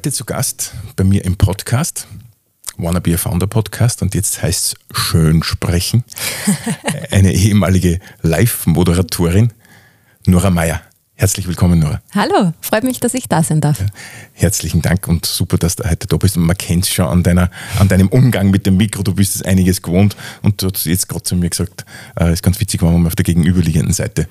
[0.00, 2.06] Heute zu Gast bei mir im Podcast,
[2.78, 6.04] Wanna Be a Founder Podcast und jetzt heißt es Schön sprechen.
[7.10, 9.52] Eine ehemalige Live-Moderatorin,
[10.24, 10.80] Nora Meyer.
[11.16, 12.00] Herzlich willkommen, Nora.
[12.14, 13.78] Hallo, freut mich, dass ich da sein darf.
[13.78, 13.86] Ja,
[14.32, 16.38] herzlichen Dank und super, dass du heute da bist.
[16.38, 19.02] Und man kennt es schon an, deiner, an deinem Umgang mit dem Mikro.
[19.02, 21.84] Du bist es einiges gewohnt und du hast jetzt gerade zu mir gesagt,
[22.16, 24.28] es äh, ist ganz witzig, wenn man auf der gegenüberliegenden Seite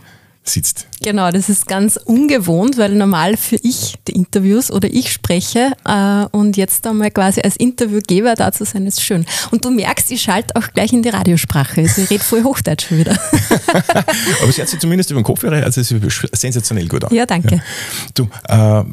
[0.50, 0.88] sitzt.
[1.02, 6.26] Genau, das ist ganz ungewohnt, weil normal für ich die Interviews oder ich spreche äh,
[6.32, 9.26] und jetzt einmal quasi als Interviewgeber da zu sein, ist schön.
[9.52, 11.82] Und du merkst, ich schalte auch gleich in die Radiosprache.
[11.82, 13.12] Ich rede voll Hochdeutsch schon wieder.
[13.68, 17.14] Aber es hört sich zumindest über den Kopfhörer, also es ist sensationell gut an.
[17.14, 17.56] Ja, danke.
[17.56, 17.62] Ja.
[18.14, 18.84] Du, äh,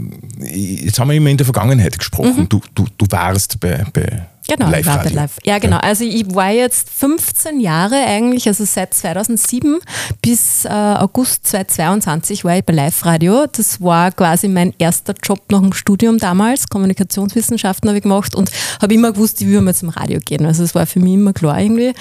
[0.54, 2.42] jetzt haben wir immer in der Vergangenheit gesprochen.
[2.42, 2.48] Mhm.
[2.48, 5.14] Du, du, du warst bei, bei Genau, live, -Radio.
[5.14, 5.38] live.
[5.44, 5.78] Ja, genau.
[5.78, 9.78] Also ich war jetzt 15 Jahre eigentlich, also seit 2007
[10.22, 13.46] bis äh, August 2022 war ich bei Live Radio.
[13.50, 16.68] Das war quasi mein erster Job nach dem Studium damals.
[16.68, 20.46] Kommunikationswissenschaften habe ich gemacht und habe immer gewusst, ich will mal zum Radio gehen.
[20.46, 21.92] Also es war für mich immer klar irgendwie.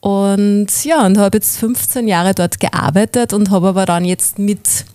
[0.00, 4.86] Und ja, und habe jetzt 15 Jahre dort gearbeitet und habe aber dann jetzt mit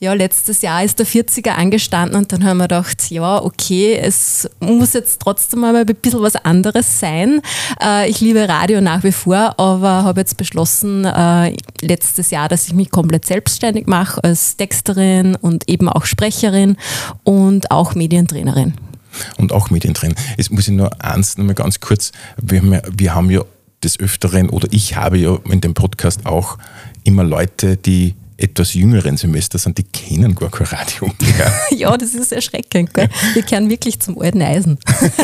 [0.00, 4.48] ja, letztes Jahr ist der 40er angestanden und dann haben wir gedacht, ja, okay, es
[4.58, 7.42] muss jetzt trotzdem mal ein bisschen was anderes sein.
[7.82, 12.66] Äh, ich liebe Radio nach wie vor, aber habe jetzt beschlossen, äh, letztes Jahr, dass
[12.66, 16.78] ich mich komplett selbstständig mache als Texterin und eben auch Sprecherin
[17.22, 18.72] und auch Medientrainerin.
[19.36, 20.22] Und auch Medientrainerin.
[20.38, 23.42] Jetzt muss ich nur eins noch mal ganz kurz, wir haben ja, wir haben ja
[23.84, 26.56] des Öfteren oder ich habe ja in dem Podcast auch
[27.04, 31.52] immer Leute, die etwas jüngeren Semester sind, die kennen gar kein Radio mehr.
[31.76, 32.94] ja, das ist erschreckend.
[32.94, 33.08] Gell?
[33.34, 34.78] Wir kehren wirklich zum alten Eisen.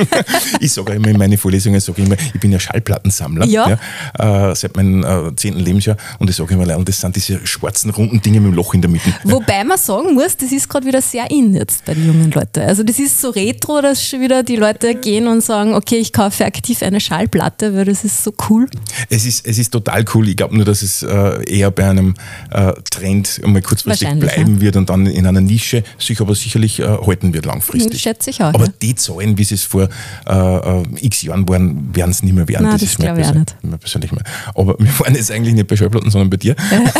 [0.61, 3.79] ich sage immer in meinen Vorlesungen, sage immer, ich bin ja Schallplattensammler ja.
[4.19, 7.91] ja äh, seit meinem äh, zehnten Lebensjahr und ich sage immer, das sind diese schwarzen,
[7.91, 9.13] runden Dinge mit dem Loch in der Mitte.
[9.25, 12.61] Wobei man sagen muss, das ist gerade wieder sehr in jetzt bei den jungen Leuten.
[12.61, 16.13] Also das ist so retro, dass schon wieder die Leute gehen und sagen, okay, ich
[16.13, 18.67] kaufe aktiv eine Schallplatte, weil das ist so cool.
[19.09, 20.29] Es ist, es ist total cool.
[20.29, 22.15] Ich glaube nur, dass es äh, eher bei einem
[22.51, 24.61] äh, Trend Trend einmal kurzfristig bleiben ja.
[24.61, 28.01] wird und dann in einer Nische sich aber sicherlich äh, halten wird langfristig.
[28.01, 28.55] Schätze ich auch.
[28.55, 28.73] Aber ja.
[28.83, 29.89] die Zahlen, wie sie es vor
[30.29, 32.65] äh, äh, x Jahren waren, werden es nicht mehr werden.
[32.65, 34.25] Nein, das, das ist mir persönlich, mir persönlich mehr.
[34.55, 36.57] Aber wir waren jetzt eigentlich nicht bei Schallplatten, sondern bei dir.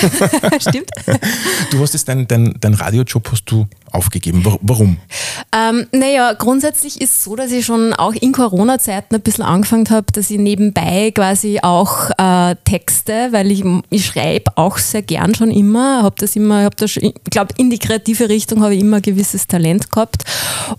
[0.61, 0.91] Stimmt.
[1.71, 4.45] Du hast jetzt deinen dein, dein Radiojob hast du aufgegeben.
[4.61, 4.99] Warum?
[5.53, 9.89] Ähm, naja, grundsätzlich ist es so, dass ich schon auch in Corona-Zeiten ein bisschen angefangen
[9.91, 15.35] habe, dass ich nebenbei quasi auch äh, Texte, weil ich, ich schreibe auch sehr gern
[15.35, 18.81] schon immer, habe das immer, habe das, ich glaube, in die kreative Richtung habe ich
[18.81, 20.25] immer ein gewisses Talent gehabt.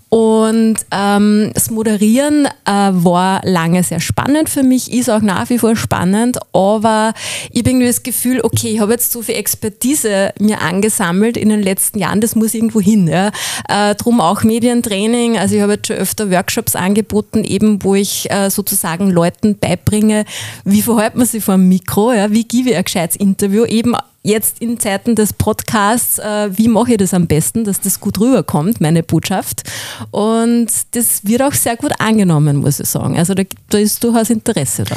[0.08, 5.58] Und ähm, das Moderieren äh, war lange sehr spannend für mich, ist auch nach wie
[5.58, 7.12] vor spannend, aber
[7.50, 11.48] ich habe irgendwie das Gefühl, okay, ich habe jetzt so viel Expertise mir angesammelt in
[11.48, 13.08] den letzten Jahren, das muss irgendwo hin.
[13.08, 13.30] Ja.
[13.68, 15.38] Äh, drum auch Medientraining.
[15.38, 20.24] Also ich habe jetzt schon öfter Workshops angeboten, eben wo ich äh, sozusagen Leuten beibringe,
[20.64, 23.94] wie verhält man sich vor dem Mikro, ja, wie gebe ich ein gescheites Interview, eben
[24.22, 28.20] jetzt in Zeiten des Podcasts, äh, wie mache ich das am besten, dass das gut
[28.20, 29.62] rüberkommt, meine Botschaft.
[30.10, 33.16] Und das wird auch sehr gut angenommen, muss ich sagen.
[33.16, 34.96] Also da, da ist durchaus Interesse da.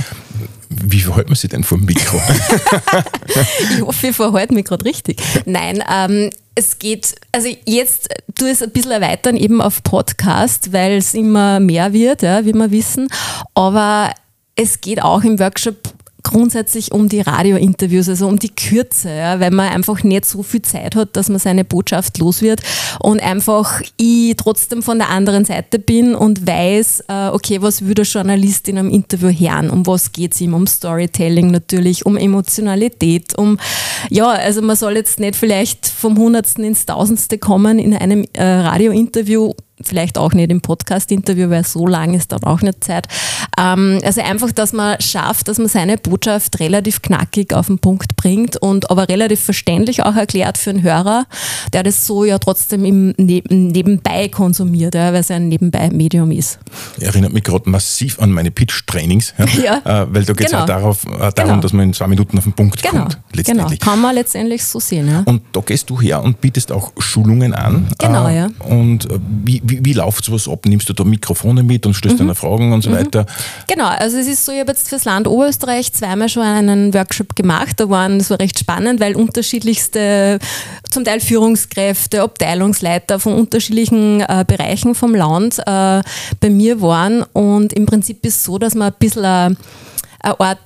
[0.69, 2.17] Wie verhält man sich denn vor dem Mikro?
[3.75, 5.21] ich hoffe, ich verhalte mich gerade richtig.
[5.45, 10.97] Nein, ähm, es geht, also jetzt tu es ein bisschen erweitern eben auf Podcast, weil
[10.97, 13.07] es immer mehr wird, ja, wie wir wissen.
[13.53, 14.11] Aber
[14.55, 15.77] es geht auch im Workshop
[16.23, 20.61] grundsätzlich um die Radiointerviews, also um die Kürze, ja, weil man einfach nicht so viel
[20.61, 22.61] Zeit hat, dass man seine Botschaft los wird
[22.99, 28.03] und einfach ich trotzdem von der anderen Seite bin und weiß, äh, okay, was würde
[28.03, 33.37] Journalist in einem Interview hören, um was geht es ihm, um Storytelling natürlich, um Emotionalität,
[33.37, 33.57] um,
[34.09, 38.43] ja, also man soll jetzt nicht vielleicht vom Hundertsten ins Tausendste kommen in einem äh,
[38.43, 43.07] Radiointerview, vielleicht auch nicht im Podcast-Interview, weil so lange ist dann auch nicht Zeit.
[43.57, 48.15] Ähm, also einfach, dass man schafft, dass man seine Botschaft relativ knackig auf den Punkt
[48.15, 51.25] bringt und aber relativ verständlich auch erklärt für einen Hörer,
[51.73, 56.59] der das so ja trotzdem im Neben Nebenbei konsumiert, ja, weil es ein Nebenbei-Medium ist.
[56.99, 60.03] Erinnert mich gerade massiv an meine Pitch-Trainings, ja, ja.
[60.03, 60.63] Äh, weil da geht es genau.
[60.63, 61.61] auch darauf, äh, darum, genau.
[61.61, 63.03] dass man in zwei Minuten auf den Punkt genau.
[63.03, 63.17] kommt.
[63.31, 65.07] Genau, kann man letztendlich so sehen.
[65.07, 65.23] Ja.
[65.25, 67.87] Und da gehst du her und bietest auch Schulungen an.
[67.97, 68.49] Genau, äh, ja.
[68.59, 70.65] Und äh, wie, wie, wie läuft sowas ab?
[70.65, 72.23] Nimmst du da Mikrofone mit und stellst mhm.
[72.23, 72.95] deine Fragen und so mhm.
[72.95, 73.25] weiter?
[73.67, 77.35] Genau, also es ist so, ich habe jetzt fürs Land Oberösterreich zweimal schon einen Workshop
[77.35, 77.79] gemacht.
[77.79, 80.39] Da waren, das war recht spannend, weil unterschiedlichste,
[80.89, 86.01] zum Teil Führungskräfte, Abteilungsleiter von unterschiedlichen äh, Bereichen vom Land äh,
[86.39, 87.23] bei mir waren.
[87.33, 89.55] Und im Prinzip ist es so, dass man ein bisschen eine,
[90.21, 90.59] eine Art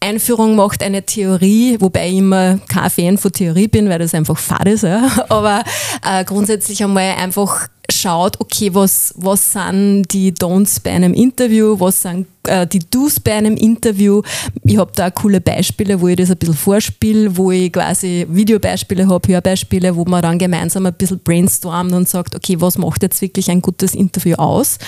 [0.00, 4.38] Einführung macht eine Theorie, wobei ich immer kein Fan von Theorie bin, weil das einfach
[4.38, 4.82] fad ist.
[4.82, 5.08] Ja.
[5.28, 5.62] Aber
[6.04, 12.02] äh, grundsätzlich einmal einfach schaut, okay, was, was sind die Don'ts bei einem Interview, was
[12.02, 14.22] sind äh, die Do's bei einem Interview.
[14.64, 18.26] Ich habe da auch coole Beispiele, wo ich das ein bisschen vorspiele, wo ich quasi
[18.28, 23.02] Videobeispiele habe, Hörbeispiele, wo man dann gemeinsam ein bisschen brainstormt und sagt, okay, was macht
[23.02, 24.78] jetzt wirklich ein gutes Interview aus?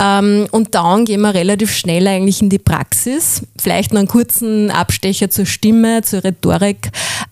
[0.00, 3.42] Ähm, und dann gehen wir relativ schnell eigentlich in die Praxis.
[3.60, 6.90] Vielleicht noch einen kurzen Abstecher zur Stimme, zur Rhetorik,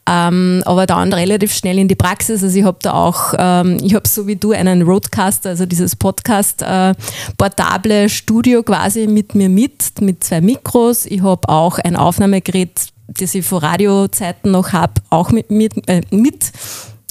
[0.09, 2.43] ähm, aber dann relativ schnell in die Praxis.
[2.43, 5.97] Also ich habe da auch, ähm, ich habe so wie du einen Roadcaster, also dieses
[5.97, 6.95] Podcast äh,
[7.37, 9.64] portable Studio quasi mit mir mit,
[10.01, 11.07] mit zwei Mikros.
[11.07, 15.51] Ich habe auch ein Aufnahmegerät, das ich vor Radiozeiten noch habe, auch mit.
[15.51, 16.53] mit, äh, mit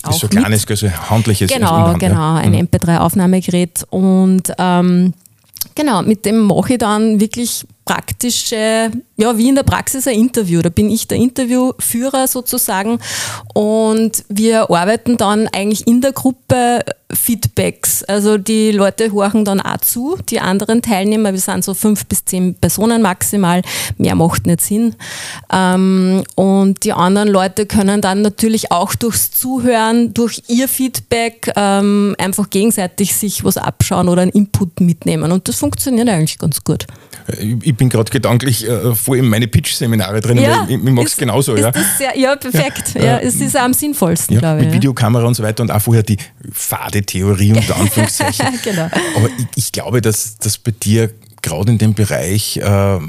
[0.03, 1.49] das ist so ein kleines, also handliches.
[1.49, 2.67] Genau, also genau, ein mhm.
[2.67, 3.85] MP3-Aufnahmegerät.
[3.89, 5.13] Und ähm,
[5.75, 10.61] genau, mit dem mache ich dann wirklich praktische, ja, wie in der Praxis ein Interview.
[10.61, 12.99] Da bin ich der Interviewführer sozusagen
[13.53, 16.81] und wir arbeiten dann eigentlich in der Gruppe
[17.15, 18.03] Feedbacks.
[18.03, 21.33] Also die Leute horchen dann auch zu, die anderen Teilnehmer.
[21.33, 23.61] Wir sind so fünf bis zehn Personen maximal.
[23.97, 24.95] Mehr macht nicht Sinn.
[25.51, 32.15] Ähm, und die anderen Leute können dann natürlich auch durchs Zuhören, durch ihr Feedback ähm,
[32.17, 35.31] einfach gegenseitig sich was abschauen oder einen Input mitnehmen.
[35.31, 36.85] Und das funktioniert eigentlich ganz gut.
[37.37, 41.15] Ich bin gerade gedanklich äh, voll in meine Pitch-Seminare drin, ja, ich, ich mag es
[41.15, 41.55] genauso.
[41.55, 41.71] Ja.
[41.97, 42.95] Sehr, ja, perfekt.
[42.95, 44.65] Ja, ja, es ist am sinnvollsten, ja, glaube ich.
[44.65, 46.17] Mit Videokamera und so weiter und auch vorher die
[46.51, 48.59] fade Theorie unter Anführungszeichen.
[48.63, 48.89] genau.
[49.15, 51.11] Aber ich, ich glaube, dass das bei dir
[51.41, 52.99] gerade in dem Bereich äh,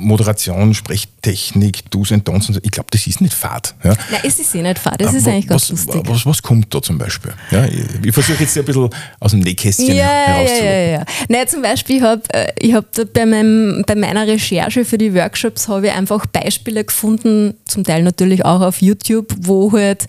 [0.00, 3.74] Moderation, Sprechtechnik, Do's and Don'ts, ich glaube, das ist nicht fad.
[3.84, 3.94] Ja.
[4.10, 6.02] Nein, es ist eh nicht fad, das ist eigentlich ganz was, lustig.
[6.06, 7.32] Was, was kommt da zum Beispiel?
[7.50, 10.64] Ja, ich, ich versuche jetzt ein bisschen aus dem Nähkästchen ja, herauszuholen.
[10.64, 11.04] Ja, ja, ja.
[11.28, 12.22] Nein, zum Beispiel, ich habe
[12.58, 17.54] ich hab bei, meinem, bei meiner Recherche für die Workshops habe ich einfach Beispiele gefunden,
[17.64, 20.06] zum Teil natürlich auch auf YouTube, wo halt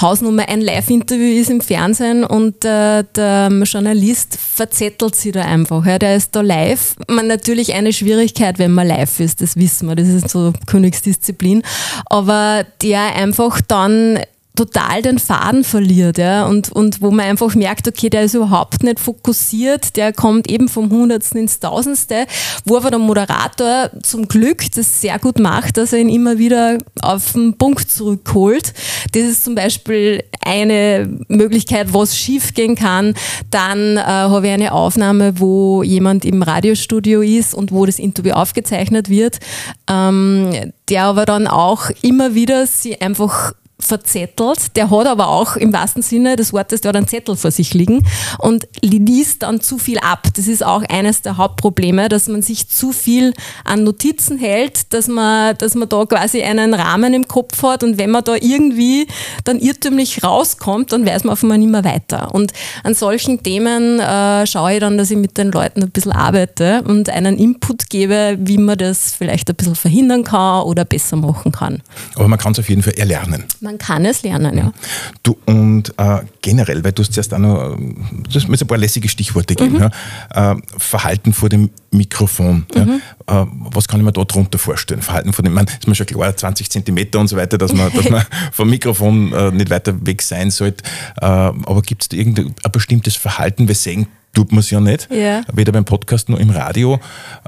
[0.00, 5.84] Hausnummer ein Live-Interview ist im Fernsehen und äh, der Journalist verzettelt sich da einfach.
[5.86, 9.88] Ja, der ist da live man natürlich eine Schwierigkeit, wenn man live ist, das wissen
[9.88, 11.62] wir, das ist so Königsdisziplin.
[12.06, 14.18] Aber der einfach dann
[14.56, 18.84] total den Faden verliert ja, und, und wo man einfach merkt, okay, der ist überhaupt
[18.84, 22.26] nicht fokussiert, der kommt eben vom Hundertsten ins Tausendste,
[22.64, 26.78] wo aber der Moderator zum Glück das sehr gut macht, dass er ihn immer wieder
[27.02, 28.72] auf den Punkt zurückholt.
[29.12, 33.14] Das ist zum Beispiel eine Möglichkeit, was schief gehen kann.
[33.50, 38.32] Dann äh, habe ich eine Aufnahme, wo jemand im Radiostudio ist und wo das Interview
[38.32, 39.40] aufgezeichnet wird,
[39.90, 44.76] ähm, der aber dann auch immer wieder sie einfach verzettelt.
[44.76, 47.74] Der hat aber auch im wahrsten Sinne des Wortes, der hat einen Zettel vor sich
[47.74, 48.06] liegen
[48.38, 50.28] und liest dann zu viel ab.
[50.36, 53.34] Das ist auch eines der Hauptprobleme, dass man sich zu viel
[53.64, 57.98] an Notizen hält, dass man, dass man da quasi einen Rahmen im Kopf hat und
[57.98, 59.08] wenn man da irgendwie
[59.42, 62.34] dann irrtümlich rauskommt, dann weiß man auf einmal nicht mehr weiter.
[62.34, 62.52] Und
[62.84, 66.82] an solchen Themen äh, schaue ich dann, dass ich mit den Leuten ein bisschen arbeite
[66.86, 71.50] und einen Input gebe, wie man das vielleicht ein bisschen verhindern kann oder besser machen
[71.50, 71.82] kann.
[72.14, 73.44] Aber man kann es auf jeden Fall erlernen.
[73.64, 74.72] Man kann es lernen, ja.
[75.22, 78.76] Du, und äh, generell, weil du hast zuerst auch noch, du hast mir ein paar
[78.76, 79.90] lässige Stichworte gegeben, mhm.
[80.34, 82.66] ja, äh, Verhalten vor dem Mikrofon.
[82.74, 83.00] Mhm.
[83.26, 85.00] Ja, äh, was kann ich mir da drunter vorstellen?
[85.00, 87.90] Verhalten vor dem, man ist mir schon klar, 20 Zentimeter und so weiter, dass man,
[87.90, 90.84] dass man vom Mikrofon äh, nicht weiter weg sein sollte.
[91.22, 95.42] Äh, aber gibt es da irgendein bestimmtes Verhalten, weswegen tut man es ja nicht, ja.
[95.52, 97.00] weder beim Podcast noch im Radio.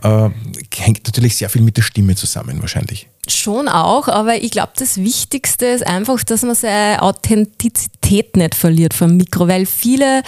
[0.03, 0.31] Äh,
[0.75, 3.09] hängt natürlich sehr viel mit der Stimme zusammen wahrscheinlich.
[3.29, 8.95] Schon auch, aber ich glaube, das Wichtigste ist einfach, dass man seine Authentizität nicht verliert
[8.95, 10.23] vom Mikro, weil viele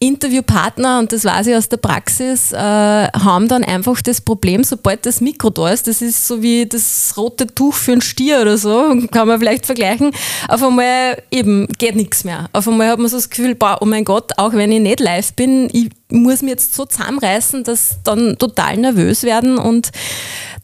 [0.00, 5.04] Interviewpartner, und das weiß ich aus der Praxis, äh, haben dann einfach das Problem, sobald
[5.04, 8.58] das Mikro da ist, das ist so wie das rote Tuch für einen Stier oder
[8.58, 10.12] so, kann man vielleicht vergleichen,
[10.46, 12.48] auf einmal eben geht nichts mehr.
[12.52, 15.00] Auf einmal hat man so das Gefühl, boah, oh mein Gott, auch wenn ich nicht
[15.00, 19.90] live bin, ich muss mich jetzt so zusammenreißen, dass dann total nervös werden und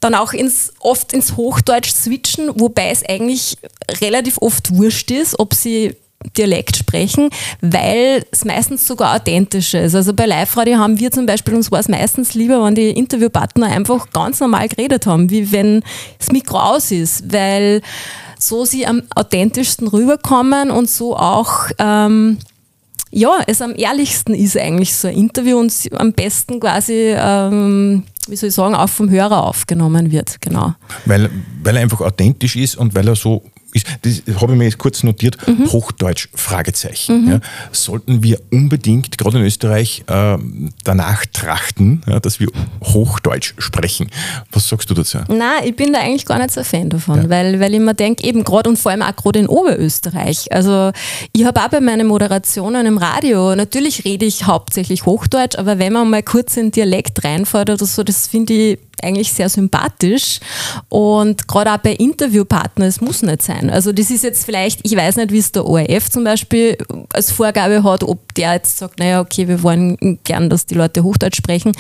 [0.01, 3.59] dann auch ins, oft ins Hochdeutsch switchen, wobei es eigentlich
[4.01, 5.97] relativ oft wurscht ist, ob sie
[6.37, 9.95] Dialekt sprechen, weil es meistens sogar authentischer ist.
[9.95, 13.67] Also bei Live-Radio haben wir zum Beispiel, uns war es meistens lieber, wenn die Interviewpartner
[13.67, 15.83] einfach ganz normal geredet haben, wie wenn
[16.19, 17.83] das Mikro aus ist, weil
[18.39, 22.39] so sie am authentischsten rüberkommen und so auch ähm,
[23.11, 28.37] ja, es am ehrlichsten ist eigentlich so ein Interview und am besten quasi ähm, wie
[28.37, 30.41] soll ich sagen, auch vom Hörer aufgenommen wird.
[30.41, 30.75] Genau.
[31.05, 31.31] Weil,
[31.63, 33.43] weil er einfach authentisch ist und weil er so
[34.03, 35.71] das habe ich mir jetzt kurz notiert, mhm.
[35.73, 37.25] Hochdeutsch, Fragezeichen.
[37.25, 37.33] Mhm.
[37.33, 37.41] Ja.
[37.73, 40.39] Sollten wir unbedingt, gerade in Österreich, äh,
[40.85, 42.49] danach trachten, ja, dass wir
[42.83, 44.11] Hochdeutsch sprechen.
[44.53, 45.19] Was sagst du dazu?
[45.29, 47.31] Na, ich bin da eigentlich gar nicht so ein Fan davon, ja.
[47.31, 50.53] weil, weil ich mir denke, eben gerade und vor allem auch gerade in Oberösterreich.
[50.53, 50.93] Also
[51.33, 55.93] ich habe auch bei meinen Moderationen im Radio, natürlich rede ich hauptsächlich Hochdeutsch, aber wenn
[55.93, 60.41] man mal kurz in Dialekt reinfährt oder so, das finde ich eigentlich sehr sympathisch
[60.89, 63.71] und gerade auch bei Interviewpartnern, es muss nicht sein.
[63.71, 66.77] Also das ist jetzt vielleicht, ich weiß nicht, wie es der ORF zum Beispiel
[67.13, 71.03] als Vorgabe hat, ob der jetzt sagt, naja, okay, wir wollen gern, dass die Leute
[71.03, 71.73] Hochdeutsch sprechen,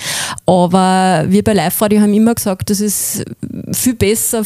[0.47, 3.25] aber wir bei Live-Radio haben immer gesagt, das ist
[3.73, 4.45] viel besser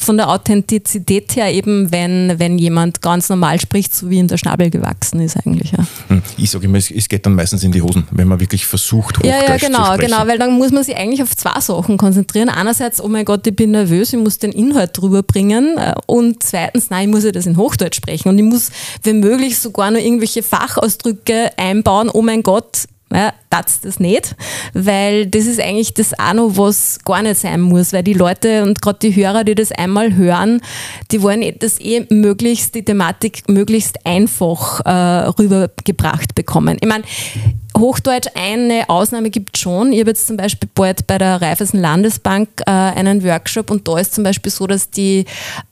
[0.00, 4.38] von der Authentizität her eben, wenn, wenn jemand ganz normal spricht, so wie in der
[4.38, 5.72] Schnabel gewachsen ist eigentlich.
[5.72, 5.86] Ja.
[6.08, 8.66] Hm, ich sage immer, es, es, geht dann meistens in die Hosen, wenn man wirklich
[8.66, 10.12] versucht, Hochdeutsch ja, ja, genau, zu sprechen.
[10.12, 12.48] genau, weil dann muss man sich eigentlich auf zwei Sachen konzentrieren.
[12.48, 16.42] Einerseits, oh mein Gott, ich bin nervös, ich muss den Inhalt drüber bringen äh, und
[16.42, 18.70] zweitens, nein, ich muss ja das in Hochdeutsch sprechen und ich muss,
[19.02, 24.36] wenn möglich, sogar nur irgendwelche Fachausdrücke einbauen, oh mein Gott, ja, das das nicht,
[24.72, 28.62] weil das ist eigentlich das auch noch, was gar nicht sein muss, weil die Leute
[28.62, 30.60] und gerade die Hörer, die das einmal hören,
[31.10, 36.76] die wollen eh, das eh möglichst, die Thematik möglichst einfach äh, rübergebracht bekommen.
[36.80, 37.02] Ich meine,
[37.76, 39.92] Hochdeutsch eine Ausnahme gibt schon.
[39.92, 43.98] Ich habe jetzt zum Beispiel bald bei der Raiffeisen Landesbank äh, einen Workshop und da
[43.98, 45.24] ist zum Beispiel so, dass die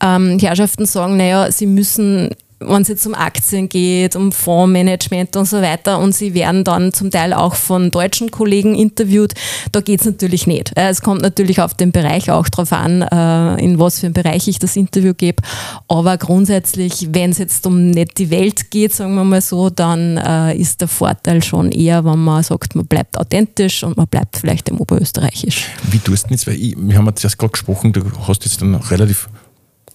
[0.03, 2.31] ähm, Herrschaften sagen, naja, sie müssen
[2.61, 6.93] wenn es jetzt um Aktien geht, um Fondsmanagement und so weiter und sie werden dann
[6.93, 9.35] zum Teil auch von deutschen Kollegen interviewt,
[9.73, 10.73] da geht es natürlich nicht.
[10.75, 14.49] Es kommt natürlich auf den Bereich auch drauf an, äh, in was für einem Bereich
[14.49, 15.43] ich das Interview gebe,
[15.87, 20.17] aber grundsätzlich, wenn es jetzt um nicht die Welt geht, sagen wir mal so, dann
[20.17, 24.37] äh, ist der Vorteil schon eher, wenn man sagt, man bleibt authentisch und man bleibt
[24.39, 25.69] vielleicht im Oberösterreichisch.
[25.91, 28.61] Wie tust du jetzt, weil ich, wir haben jetzt erst gerade gesprochen, du hast jetzt
[28.61, 29.29] dann relativ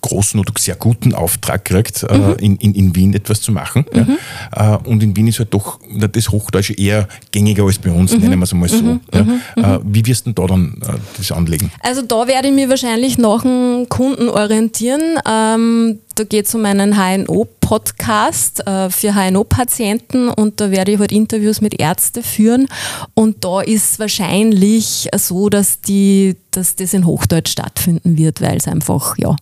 [0.03, 2.36] großen oder sehr guten Auftrag gekriegt, äh, mhm.
[2.39, 3.86] in, in, in Wien etwas zu machen.
[3.91, 4.17] Mhm.
[4.55, 4.75] Ja.
[4.75, 8.19] Äh, und in Wien ist halt doch das Hochdeutsche eher gängiger als bei uns, mhm.
[8.19, 8.81] nennen wir es einmal so.
[8.81, 9.00] Mhm.
[9.13, 9.24] Ja.
[9.24, 9.41] Mhm.
[9.55, 10.77] Äh, wie wirst du da dann
[11.17, 11.72] das anlegen?
[11.81, 15.19] Also da werde ich mich wahrscheinlich nach einem Kunden orientieren.
[15.27, 21.12] Ähm, da geht es um einen HNO-Podcast äh, für HNO-Patienten und da werde ich halt
[21.12, 22.67] Interviews mit Ärzten führen.
[23.13, 28.67] Und da ist wahrscheinlich so, dass, die, dass das in Hochdeutsch stattfinden wird, weil es
[28.67, 29.36] einfach, ja,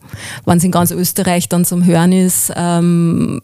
[0.45, 3.41] wenn es in ganz Österreich dann zum Hören ist, ähm,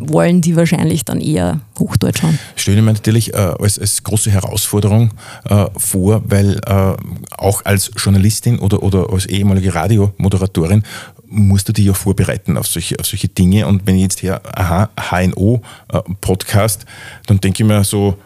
[0.00, 2.38] wollen die wahrscheinlich dann eher Hochdeutsch haben.
[2.54, 5.10] Stelle ich mir natürlich äh, als, als, große Herausforderung
[5.48, 6.94] äh, vor, weil äh,
[7.36, 10.84] auch als Journalistin oder, oder als ehemalige Radiomoderatorin
[11.32, 13.66] musst du dich ja vorbereiten auf solche, auf solche Dinge.
[13.66, 16.86] Und wenn ich jetzt her, aha, HNO-Podcast, äh,
[17.26, 18.16] dann denke ich mir so,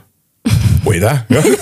[0.84, 1.42] Alter, ja.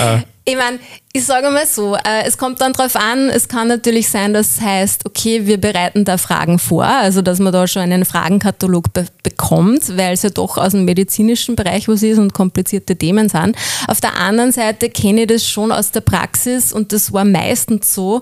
[0.00, 0.78] Äh, ich meine,
[1.12, 4.56] ich sage mal so, äh, es kommt dann darauf an, es kann natürlich sein, dass
[4.56, 8.92] es heißt, okay, wir bereiten da Fragen vor, also dass man da schon einen Fragenkatalog
[8.92, 13.30] be bekommt, weil es ja doch aus dem medizinischen Bereich was ist und komplizierte Themen
[13.30, 13.56] sind.
[13.88, 17.94] Auf der anderen Seite kenne ich das schon aus der Praxis und das war meistens
[17.94, 18.20] so,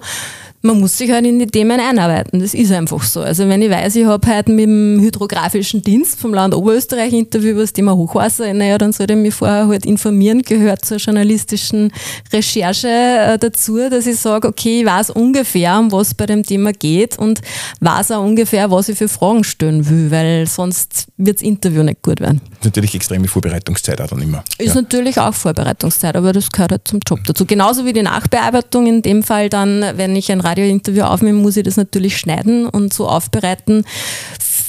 [0.62, 2.40] man muss sich halt in die Themen einarbeiten.
[2.40, 3.21] Das ist einfach so.
[3.21, 7.50] Also wenn ich weiß, ich habe heute mit dem Hydrografischen Dienst vom Land Oberösterreich Interview
[7.50, 11.92] über das Thema Hochwasser, naja, dann sollte ich mich vorher halt informieren, gehört zur journalistischen
[12.33, 16.73] Recherche äh, dazu, dass ich sage, okay, ich weiß ungefähr, um was bei dem Thema
[16.73, 17.40] geht und
[17.81, 22.02] weiß auch ungefähr, was ich für Fragen stellen will, weil sonst wird das Interview nicht
[22.02, 22.40] gut werden.
[22.62, 24.45] Natürlich extreme Vorbereitungszeit auch dann immer.
[24.59, 24.81] Ist ja.
[24.81, 27.45] natürlich auch Vorbereitungszeit, aber das gehört halt zum Job dazu.
[27.45, 31.64] Genauso wie die Nachbearbeitung, in dem Fall dann, wenn ich ein Radiointerview aufnehmen, muss ich
[31.64, 33.85] das natürlich schneiden und so aufbereiten.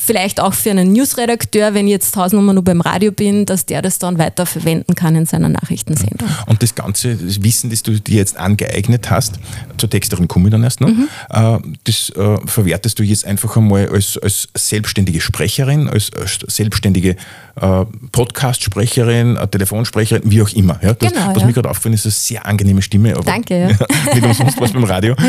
[0.05, 3.81] Vielleicht auch für einen Newsredakteur, wenn ich jetzt Hausnummer nur beim Radio bin, dass der
[3.81, 6.27] das dann weiter verwenden kann in seiner Nachrichtensendung.
[6.45, 9.39] Und das ganze das Wissen, das du dir jetzt angeeignet hast,
[9.77, 11.07] zur Texterin komme ich dann erst noch, mhm.
[11.29, 17.15] Äh, das äh, verwertest du jetzt einfach einmal als, als selbstständige Sprecherin, als, als selbstständige
[17.61, 20.79] äh, Podcast-Sprecherin, Telefonsprecherin, wie auch immer.
[20.81, 20.93] Ja?
[20.93, 21.47] Das, genau, was ja.
[21.47, 23.13] mir gerade aufgefallen ist, ist eine sehr angenehme Stimme.
[23.15, 23.57] Aber Danke.
[23.57, 23.67] Ja.
[24.13, 25.15] nicht umsonst was beim Radio.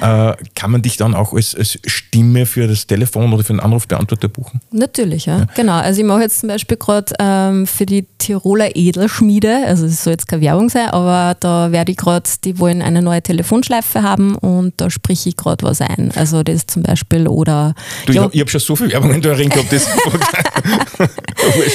[0.00, 0.36] Ja.
[0.54, 3.60] kann man dich dann auch als, als Stimme für das Telefon oder für einen
[4.04, 4.60] Anrufbeantworter buchen?
[4.70, 5.46] Natürlich, ja.
[5.54, 5.74] Genau.
[5.74, 10.12] Also ich mache jetzt zum Beispiel gerade ähm, für die Tiroler Edelschmiede, also es soll
[10.12, 14.36] jetzt keine Werbung sein, aber da werde ich gerade, die wollen eine neue Telefonschleife haben
[14.36, 16.12] und da spreche ich gerade was ein.
[16.14, 17.74] Also das zum Beispiel oder.
[18.06, 19.86] Du, ja, ich, ich habe schon so viel Werbung in der Ring gehabt, das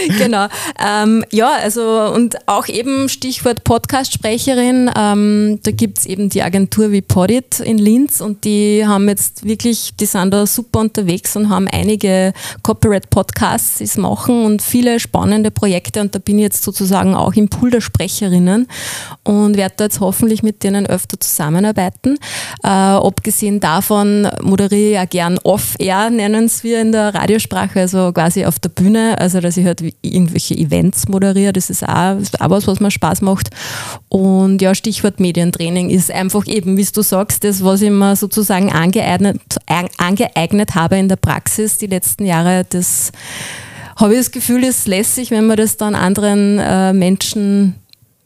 [0.17, 0.47] genau.
[0.83, 4.89] Ähm, ja, also und auch eben Stichwort Podcast-Sprecherin.
[4.95, 9.45] Ähm, da gibt es eben die Agentur wie Podit in Linz und die haben jetzt
[9.45, 12.33] wirklich, die sind da super unterwegs und haben einige viele
[12.63, 17.71] Corporate-Podcasts machen und viele spannende Projekte und da bin ich jetzt sozusagen auch im Pool
[17.71, 18.67] der Sprecherinnen
[19.23, 22.17] und werde da jetzt hoffentlich mit denen öfter zusammenarbeiten.
[22.63, 28.11] Äh, abgesehen davon moderiere ich ja gern Off-Air, nennen es wir in der Radiosprache, also
[28.11, 32.49] quasi auf der Bühne, also dass ich halt irgendwelche Events moderiere, das ist auch, auch
[32.49, 33.49] was, was mir Spaß macht.
[34.09, 38.71] Und ja, Stichwort Medientraining ist einfach eben, wie du sagst, das, was ich mir sozusagen
[38.71, 39.39] angeeignet,
[39.97, 43.11] angeeignet habe in der Praxis die letzten Jahre, das
[43.95, 47.75] habe ich das Gefühl, ist lässig, wenn man das dann anderen äh, Menschen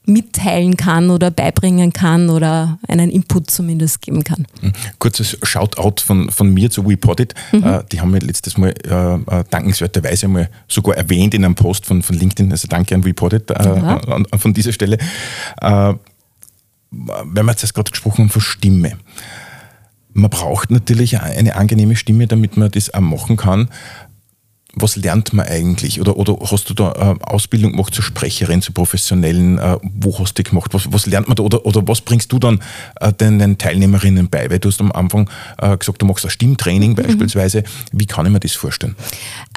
[0.06, 4.46] mitteilen kann oder beibringen kann oder einen Input zumindest geben kann.
[4.60, 4.74] Hm.
[5.00, 7.34] Kurzes Shoutout von, von mir zu WePodit.
[7.54, 7.64] Mhm.
[7.64, 11.86] Äh, die haben mir letztes Mal äh, äh, dankenswerterweise mal sogar erwähnt in einem Post
[11.86, 12.52] von, von LinkedIn.
[12.52, 14.98] Also danke an WePodit äh, an, von dieser Stelle.
[15.62, 15.94] Äh,
[16.92, 18.98] wenn wir jetzt gerade gesprochen haben von Stimme.
[20.14, 23.70] Man braucht natürlich eine angenehme Stimme, damit man das auch machen kann
[24.76, 26.02] was lernt man eigentlich?
[26.02, 29.60] Oder, oder hast du da äh, Ausbildung gemacht zur Sprecherin, zur professionellen?
[29.60, 30.74] Äh, wo hast du gemacht?
[30.74, 31.44] Was, was lernt man da?
[31.44, 32.60] Oder, oder was bringst du dann
[33.00, 34.50] äh, den, den Teilnehmerinnen bei?
[34.50, 36.96] Weil du hast am Anfang äh, gesagt, du machst ein Stimmtraining mhm.
[36.96, 37.64] beispielsweise.
[37.92, 38.96] Wie kann ich mir das vorstellen?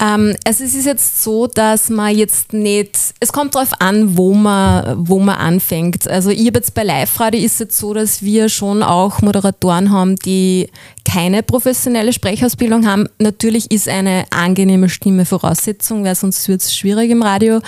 [0.00, 4.34] Ähm, also es ist jetzt so, dass man jetzt nicht, es kommt darauf an, wo
[4.34, 6.06] man, wo man anfängt.
[6.08, 9.90] Also ich habe jetzt bei Live-Radio ist es jetzt so, dass wir schon auch Moderatoren
[9.90, 10.68] haben, die
[11.06, 13.08] keine professionelle Sprechausbildung haben.
[13.18, 17.60] Natürlich ist eine angenehme Stimme Voraussetzung, weil sonst wird es schwierig im Radio.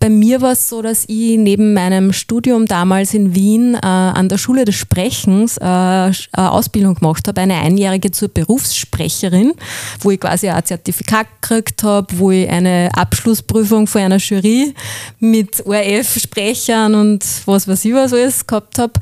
[0.00, 4.30] Bei mir war es so, dass ich neben meinem Studium damals in Wien äh, an
[4.30, 9.52] der Schule des Sprechens äh, eine Ausbildung gemacht habe, eine einjährige zur Berufssprecherin,
[10.00, 14.74] wo ich quasi ein Zertifikat gekriegt habe, wo ich eine Abschlussprüfung von einer Jury
[15.20, 18.94] mit ORF-Sprechern und was weiß ich was alles gehabt habe,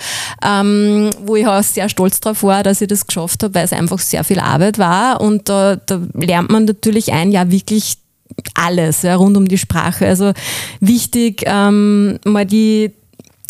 [0.45, 3.76] ähm, wo ich auch sehr stolz darauf war, dass ich das geschafft habe, weil es
[3.77, 7.99] einfach sehr viel Arbeit war und da, da lernt man natürlich ein, ja wirklich
[8.55, 10.07] alles ja, rund um die Sprache.
[10.07, 10.33] Also
[10.81, 12.93] wichtig, ähm, mal die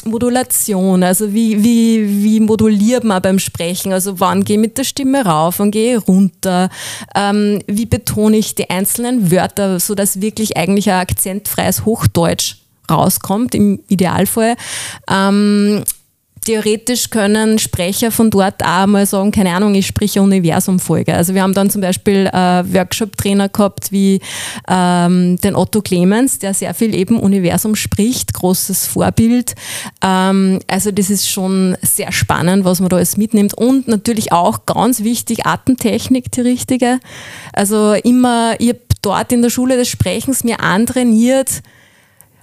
[0.04, 4.84] Modulation, also wie, wie, wie moduliert man beim Sprechen, also wann gehe ich mit der
[4.84, 6.70] Stimme rauf, wann gehe ich runter,
[7.14, 12.56] ähm, wie betone ich die einzelnen Wörter, sodass wirklich eigentlich ein akzentfreies Hochdeutsch
[12.90, 14.54] rauskommt, im Idealfall.
[15.10, 15.82] Ähm,
[16.46, 21.12] theoretisch können Sprecher von dort auch mal sagen, keine Ahnung, ich spreche Universumfolge.
[21.12, 22.32] Also wir haben dann zum Beispiel äh,
[22.72, 24.20] Workshop-Trainer gehabt wie
[24.68, 29.56] ähm, den Otto Clemens, der sehr viel eben Universum spricht, großes Vorbild.
[30.02, 33.52] Ähm, also das ist schon sehr spannend, was man da alles mitnimmt.
[33.54, 37.00] Und natürlich auch ganz wichtig, Atemtechnik, die richtige.
[37.52, 41.62] Also immer, ich habe dort in der Schule des Sprechens mir antrainiert,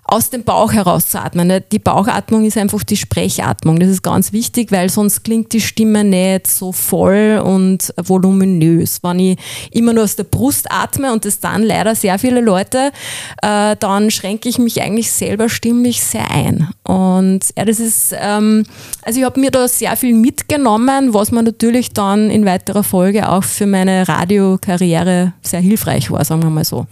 [0.06, 1.64] aus dem Bauch heraus zu atmen.
[1.72, 3.80] Die Bauchatmung ist einfach die Sprechatmung.
[3.80, 9.00] Das ist ganz wichtig, weil sonst klingt die Stimme nicht so voll und voluminös.
[9.02, 9.38] Wenn ich
[9.72, 12.92] immer nur aus der Brust atme und das dann leider sehr viele Leute,
[13.42, 16.70] äh, dann schränke ich mich eigentlich selber stimmlich sehr ein.
[16.84, 18.66] Und ja, das ist, ähm,
[19.04, 23.30] also ich habe mir da sehr viel mitgenommen, was mir natürlich dann in weiterer Folge
[23.30, 26.88] auch für meine Radiokarriere sehr hilfreich war, sagen wir mal so.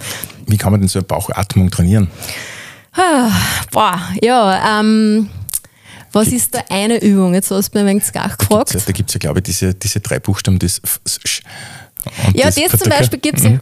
[0.48, 2.08] Wie kann man denn so eine Bauchatmung trainieren?
[2.94, 3.32] Ah,
[3.72, 5.30] boah, ja, ähm,
[6.12, 7.34] was gibt, ist da eine Übung?
[7.34, 8.76] Jetzt hast du mir ein wenig gefragt.
[8.86, 10.82] Da gibt es ja, glaube ich, diese, diese drei Buchstaben, das
[12.34, 13.60] ja, das, das zum Beispiel gibt es mhm.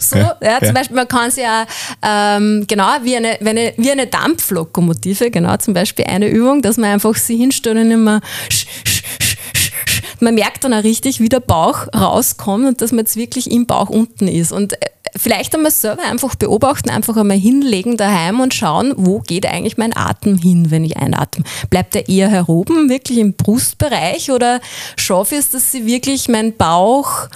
[0.00, 1.66] so, ja, ja, zum Beispiel, man kann es ja
[2.02, 6.78] ähm, genau wie eine, wie, eine, wie eine Dampflokomotive, genau, zum Beispiel eine Übung, dass
[6.78, 8.20] man einfach sie hinstellt und immer
[10.20, 13.66] man merkt dann auch richtig, wie der Bauch rauskommt und dass man jetzt wirklich im
[13.66, 14.52] Bauch unten ist.
[14.52, 14.86] Und äh,
[15.16, 19.96] vielleicht einmal selber einfach beobachten, einfach einmal hinlegen daheim und schauen, wo geht eigentlich mein
[19.96, 21.44] Atem hin, wenn ich einatme.
[21.70, 24.60] Bleibt er eher heroben, wirklich im Brustbereich oder
[24.96, 27.28] schaffe ich es, dass sie wirklich mein Bauch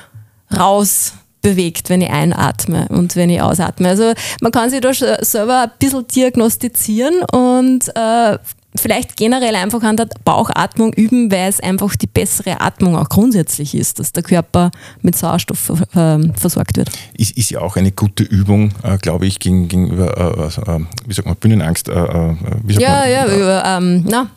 [0.57, 3.89] raus bewegt, wenn ich einatme und wenn ich ausatme.
[3.89, 8.39] Also man kann sich da selber ein bisschen diagnostizieren und äh,
[8.75, 13.75] vielleicht generell einfach an der Bauchatmung üben, weil es einfach die bessere Atmung auch grundsätzlich
[13.75, 14.71] ist, dass der Körper
[15.03, 16.91] mit Sauerstoff äh, versorgt wird.
[17.17, 21.27] Ist, ist ja auch eine gute Übung, äh, glaube ich, gegenüber, äh, äh, wie sagt
[21.27, 21.89] man, Bühnenangst.
[21.89, 22.37] Äh, äh,
[22.69, 24.31] ja, man, ja, über, ähm, na,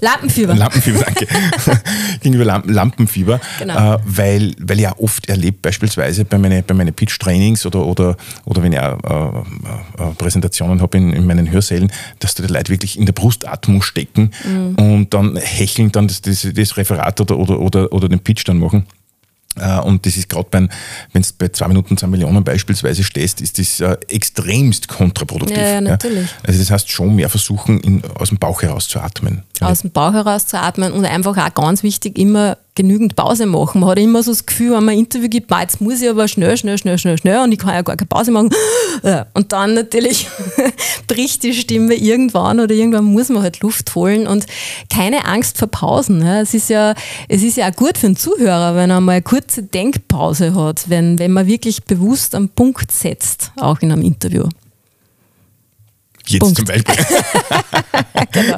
[0.00, 0.54] Lampenfieber.
[0.54, 1.26] Lampenfieber, danke.
[2.20, 3.94] Gegenüber Lamp Lampenfieber, genau.
[3.94, 8.16] äh, weil, weil ich auch oft erlebt, beispielsweise bei meinen bei meine Pitch-Trainings oder, oder,
[8.44, 12.52] oder wenn ich auch, äh, äh, Präsentationen habe in, in meinen Hörsälen, dass da die
[12.52, 14.74] Leute wirklich in der Brustatmung stecken mhm.
[14.74, 18.58] und dann hecheln dann das, das, das Referat oder, oder, oder, oder den Pitch dann
[18.58, 18.86] machen.
[19.56, 20.68] Äh, und das ist gerade beim,
[21.12, 25.56] wenn du bei zwei Minuten zwei Millionen beispielsweise stehst, ist das äh, extremst kontraproduktiv.
[25.56, 26.30] Ja, ja, natürlich.
[26.30, 26.36] Ja.
[26.46, 29.42] Also das heißt schon mehr versuchen, in, aus dem Bauch heraus zu atmen.
[29.60, 33.80] Aus dem Bauch heraus zu atmen und einfach auch ganz wichtig, immer genügend Pause machen.
[33.80, 36.28] Man hat immer so das Gefühl, wenn man ein Interview gibt, jetzt muss ich aber
[36.28, 38.50] schnell, schnell, schnell, schnell, schnell und ich kann ja gar keine Pause machen.
[39.34, 40.28] Und dann natürlich
[41.06, 44.46] bricht die Stimme irgendwann oder irgendwann muss man halt Luft holen und
[44.90, 46.22] keine Angst vor Pausen.
[46.22, 46.94] Es ist ja,
[47.28, 50.88] es ist ja auch gut für den Zuhörer, wenn er mal eine kurze Denkpause hat,
[50.88, 54.44] wenn, wenn man wirklich bewusst am Punkt setzt, auch in einem Interview.
[56.28, 56.56] Jetzt Punkt.
[56.56, 56.94] zum Beispiel.
[58.32, 58.56] genau.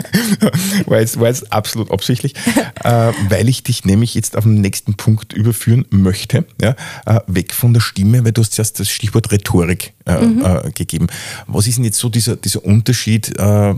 [0.86, 2.34] war, jetzt, war jetzt absolut absichtlich,
[2.82, 6.44] äh, weil ich dich nämlich jetzt auf den nächsten Punkt überführen möchte.
[6.60, 6.74] Ja?
[7.06, 10.44] Äh, weg von der Stimme, weil du hast zuerst das Stichwort Rhetorik äh, mhm.
[10.44, 11.08] Äh, gegeben.
[11.46, 13.74] Was ist denn jetzt so dieser, dieser Unterschied äh,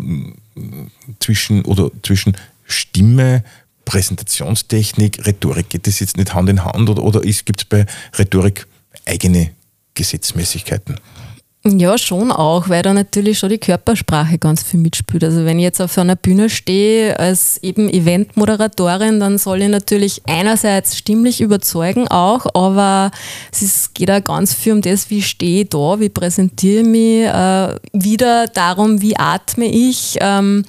[1.18, 3.44] zwischen, oder zwischen Stimme,
[3.84, 5.68] Präsentationstechnik, Rhetorik?
[5.68, 8.66] Geht das jetzt nicht Hand in Hand oder, oder gibt es bei Rhetorik
[9.04, 9.50] eigene
[9.94, 10.96] Gesetzmäßigkeiten?
[11.62, 15.22] Ja, schon auch, weil da natürlich schon die Körpersprache ganz viel mitspielt.
[15.22, 20.22] Also wenn ich jetzt auf einer Bühne stehe als eben Eventmoderatorin, dann soll ich natürlich
[20.26, 23.10] einerseits stimmlich überzeugen auch, aber
[23.52, 27.24] es geht auch ganz viel um das, wie stehe ich da, wie präsentiere ich mich,
[27.26, 30.16] äh, wieder darum, wie atme ich.
[30.22, 30.64] Ähm,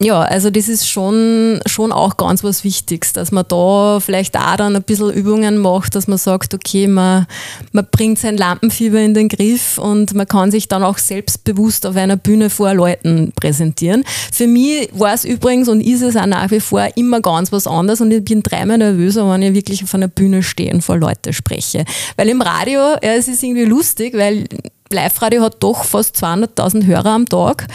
[0.00, 4.54] ja, also das ist schon, schon auch ganz was Wichtiges, dass man da vielleicht auch
[4.54, 7.26] dann ein bisschen Übungen macht, dass man sagt, okay, man,
[7.72, 11.96] man bringt sein Lampenfieber in den Griff und man kann sich dann auch selbstbewusst auf
[11.96, 14.04] einer Bühne vor Leuten präsentieren.
[14.32, 17.66] Für mich war es übrigens und ist es auch nach wie vor immer ganz was
[17.66, 20.96] anderes und ich bin dreimal nervöser, wenn ich wirklich auf einer Bühne stehe und vor
[20.96, 21.84] Leute spreche.
[22.16, 24.44] Weil im Radio, ja, es ist irgendwie lustig, weil
[24.90, 27.66] Live-Radio hat doch fast 200.000 Hörer am Tag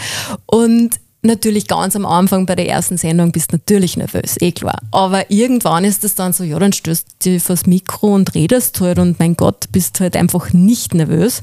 [0.46, 4.80] und natürlich ganz am Anfang bei der ersten Sendung bist natürlich nervös, eh klar.
[4.90, 8.80] Aber irgendwann ist es dann so, ja, dann stößt du dich vors Mikro und redest
[8.80, 11.42] halt und mein Gott, bist halt einfach nicht nervös.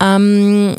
[0.00, 0.76] Ähm,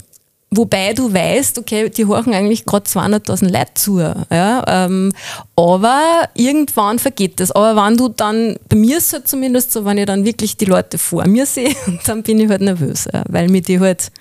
[0.52, 4.00] wobei du weißt, okay, die horchen eigentlich gerade 200.000 Leute zu.
[4.00, 5.12] Ja, ähm,
[5.56, 7.52] aber irgendwann vergeht das.
[7.52, 10.58] Aber wenn du dann, bei mir ist es halt zumindest so, wenn ich dann wirklich
[10.58, 11.76] die Leute vor mir sehe,
[12.06, 14.12] dann bin ich halt nervös, weil mir die halt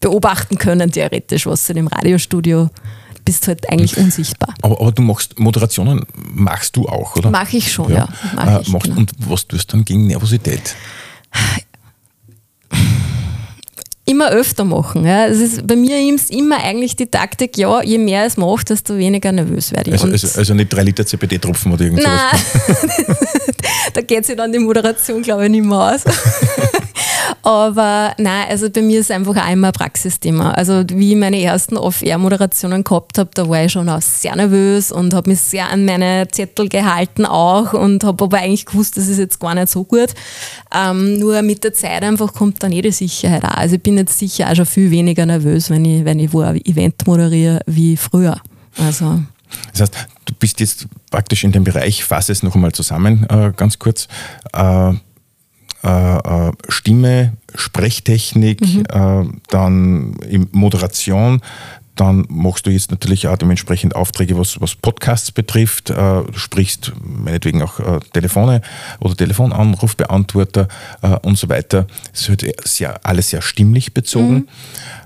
[0.00, 2.68] beobachten können, theoretisch, was sie im Radiostudio
[3.24, 4.54] bist halt eigentlich unsichtbar.
[4.62, 7.30] Aber, aber, du machst Moderationen, machst du auch, oder?
[7.30, 7.96] Mache ich schon, ja.
[7.96, 8.08] ja.
[8.34, 8.98] Mach ich, machst, genau.
[8.98, 10.74] Und was tust du dann gegen Nervosität?
[14.06, 15.06] Immer öfter machen.
[15.06, 15.26] Ja.
[15.26, 18.98] Es ist bei mir ist immer eigentlich die Taktik, ja, je mehr es macht, desto
[18.98, 19.94] weniger nervös werde ich.
[19.94, 22.04] Also, also, also nicht drei Liter CBD-Tropfen oder irgendwas?
[22.04, 23.16] Nein,
[23.94, 26.04] da geht sich dann die Moderation, glaube ich, nicht mehr aus.
[27.44, 30.52] Aber nein, also bei mir ist es einfach auch immer ein Praxisthema.
[30.52, 34.90] Also wie ich meine ersten Off-Air-Moderationen gehabt habe, da war ich schon auch sehr nervös
[34.90, 39.08] und habe mich sehr an meine Zettel gehalten auch und habe aber eigentlich gewusst, das
[39.08, 40.14] ist jetzt gar nicht so gut.
[40.74, 43.58] Ähm, nur mit der Zeit einfach kommt dann jede Sicherheit auch.
[43.58, 46.40] Also ich bin jetzt sicher auch schon viel weniger nervös, wenn ich, wenn ich wo
[46.40, 48.40] ein Event moderiere wie früher.
[48.78, 49.20] Also
[49.72, 53.52] das heißt, du bist jetzt praktisch in dem Bereich, fasse es noch einmal zusammen, äh,
[53.54, 54.08] ganz kurz.
[54.54, 54.94] Äh,
[55.84, 58.84] äh, äh, Stimme, Sprechtechnik, mhm.
[58.88, 60.16] äh, dann
[60.52, 61.40] Moderation,
[61.94, 65.90] dann machst du jetzt natürlich auch dementsprechend Aufträge, was, was Podcasts betrifft.
[65.90, 68.62] Äh, du sprichst meinetwegen auch äh, Telefone
[69.00, 70.68] oder Telefonanrufbeantworter
[71.02, 71.86] äh, und so weiter.
[72.12, 74.34] Es halt sehr, alles sehr stimmlich bezogen.
[74.34, 74.48] Mhm.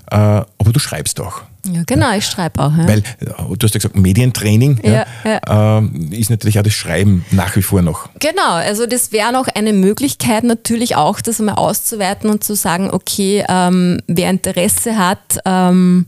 [0.07, 1.43] Aber du schreibst auch.
[1.71, 2.75] Ja, genau, ich schreibe auch.
[2.75, 2.87] Ja.
[2.87, 7.55] Weil du hast ja gesagt, Medientraining ja, ja, äh, ist natürlich auch das Schreiben nach
[7.55, 8.09] wie vor noch.
[8.19, 12.89] Genau, also das wäre noch eine Möglichkeit natürlich auch, das einmal auszuweiten und zu sagen,
[12.91, 16.05] okay, ähm, wer Interesse hat, ähm,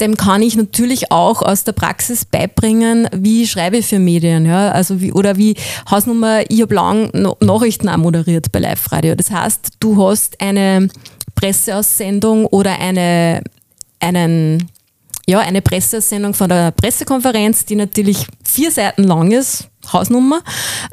[0.00, 4.70] dem kann ich natürlich auch aus der Praxis beibringen, wie schreibe ich für Medien, ja,
[4.70, 5.56] also wie, oder wie
[5.90, 9.14] Hausnummer, ich habe lang Nachrichten auch moderiert bei Live Radio.
[9.14, 10.88] Das heißt, du hast eine
[11.34, 13.42] Presseaussendung oder eine
[14.06, 14.70] einen,
[15.26, 20.40] ja, eine Pressesendung von der Pressekonferenz, die natürlich vier Seiten lang ist, Hausnummer,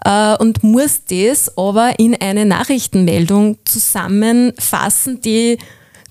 [0.05, 5.57] äh, und muss das aber in eine Nachrichtenmeldung zusammenfassen, die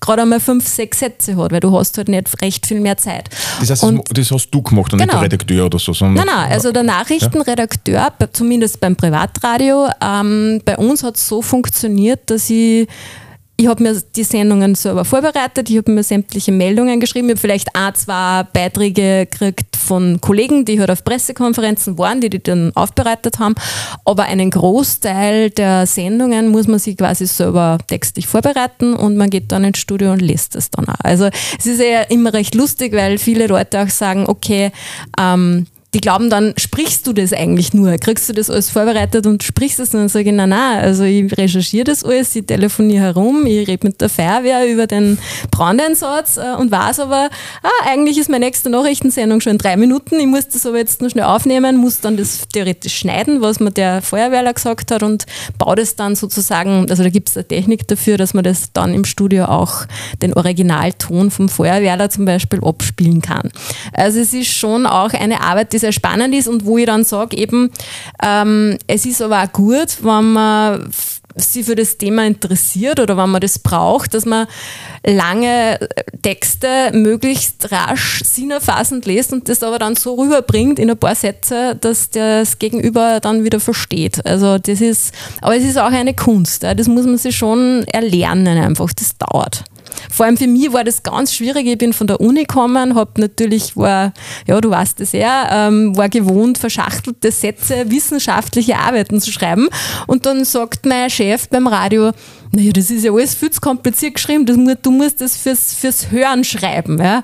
[0.03, 3.29] gerade einmal fünf, sechs Sätze hat, weil du hast halt nicht recht viel mehr Zeit.
[3.59, 5.13] Das heißt, und, das hast du gemacht und genau.
[5.13, 5.93] nicht der Redakteur oder so?
[5.93, 8.27] Sondern nein, nein, also der Nachrichtenredakteur, ja?
[8.31, 12.87] zumindest beim Privatradio, ähm, bei uns hat es so funktioniert, dass ich
[13.55, 17.41] ich habe mir die Sendungen selber vorbereitet, ich habe mir sämtliche Meldungen geschrieben, ich habe
[17.41, 22.71] vielleicht ein, zwei Beiträge gekriegt von Kollegen, die halt auf Pressekonferenzen waren, die die dann
[22.75, 23.53] aufbereitet haben,
[24.05, 29.51] aber einen Großteil der Sendungen muss man sich quasi selber textlich vorbereiten und man geht
[29.51, 31.03] dann ins Studio und lässt es dann auch.
[31.03, 34.71] Also es ist ja immer recht lustig, weil viele Leute auch sagen, okay,
[35.19, 37.97] ähm, die glauben dann, sprichst du das eigentlich nur?
[37.97, 39.93] Kriegst du das alles vorbereitet und sprichst es?
[39.93, 43.67] Und dann sage ich, nein, nein, also ich recherchiere das alles, ich telefoniere herum, ich
[43.67, 45.19] rede mit der Feuerwehr über den
[45.51, 47.29] Brandeinsatz äh, und weiß aber,
[47.61, 51.01] ah, eigentlich ist meine nächste Nachrichtensendung schon in drei Minuten, ich muss das aber jetzt
[51.01, 55.25] noch schnell aufnehmen, muss dann das theoretisch schneiden, was mir der Feuerwehrler gesagt hat und
[55.59, 58.95] baue das dann sozusagen, also da gibt es eine Technik dafür, dass man das dann
[58.95, 59.85] im Studio auch
[60.23, 63.51] den Originalton vom Feuerwehrler zum Beispiel abspielen kann.
[63.91, 67.03] Also es ist schon auch eine Arbeit, die sehr spannend ist und wo ich dann
[67.03, 67.69] sage, eben,
[68.23, 70.89] ähm, es ist aber auch gut, wenn man
[71.35, 74.47] sich für das Thema interessiert oder wenn man das braucht, dass man
[75.05, 75.79] lange
[76.21, 81.75] Texte möglichst rasch sinnerfassend liest und das aber dann so rüberbringt in ein paar Sätze,
[81.75, 84.25] dass das Gegenüber dann wieder versteht.
[84.25, 86.63] Also das ist, aber es ist auch eine Kunst.
[86.63, 88.93] Das muss man sich schon erlernen einfach.
[88.93, 89.63] Das dauert.
[90.11, 91.67] Vor allem für mich war das ganz schwierig.
[91.67, 94.13] Ich bin von der Uni gekommen, habe natürlich, war,
[94.47, 99.67] ja, du weißt es ja, ähm, war gewohnt, verschachtelte Sätze, wissenschaftliche Arbeiten zu schreiben.
[100.07, 102.11] Und dann sagt mein Chef beim Radio,
[102.51, 106.11] naja, das ist ja alles viel zu kompliziert geschrieben, das, du musst das fürs, fürs
[106.11, 106.99] Hören schreiben.
[106.99, 107.23] Ja?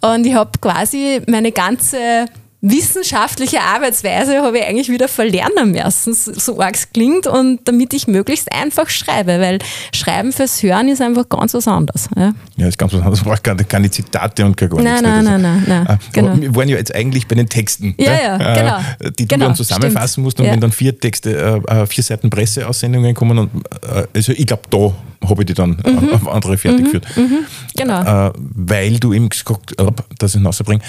[0.00, 2.26] Und ich habe quasi meine ganze
[2.62, 8.06] wissenschaftliche Arbeitsweise habe ich eigentlich wieder verlernen müssen, so arg es klingt, und damit ich
[8.06, 9.58] möglichst einfach schreibe, weil
[9.94, 12.08] Schreiben fürs Hören ist einfach ganz was anderes.
[12.16, 13.24] Ja, ja ist ganz was anderes.
[13.24, 14.84] Man braucht keine, Zitate und gar nichts.
[14.84, 16.36] Nein, nein, nein, nein, nein, ah, genau.
[16.36, 19.10] Wir waren ja jetzt eigentlich bei den Texten, ja, ja, äh, genau.
[19.10, 20.24] die du genau, dann zusammenfassen stimmt.
[20.24, 20.52] musst und ja.
[20.52, 23.50] wenn dann vier Texte, äh, äh, vier Seiten Presseaussendungen kommen und
[24.14, 24.92] also ich glaube, da
[25.28, 26.10] habe ich die dann mhm.
[26.12, 26.84] auf andere fertig mhm.
[26.84, 27.06] geführt.
[27.16, 27.38] Mhm.
[27.76, 28.32] Genau.
[28.36, 29.74] weil du eben gesagt,
[30.18, 30.82] dass ich rausbringe,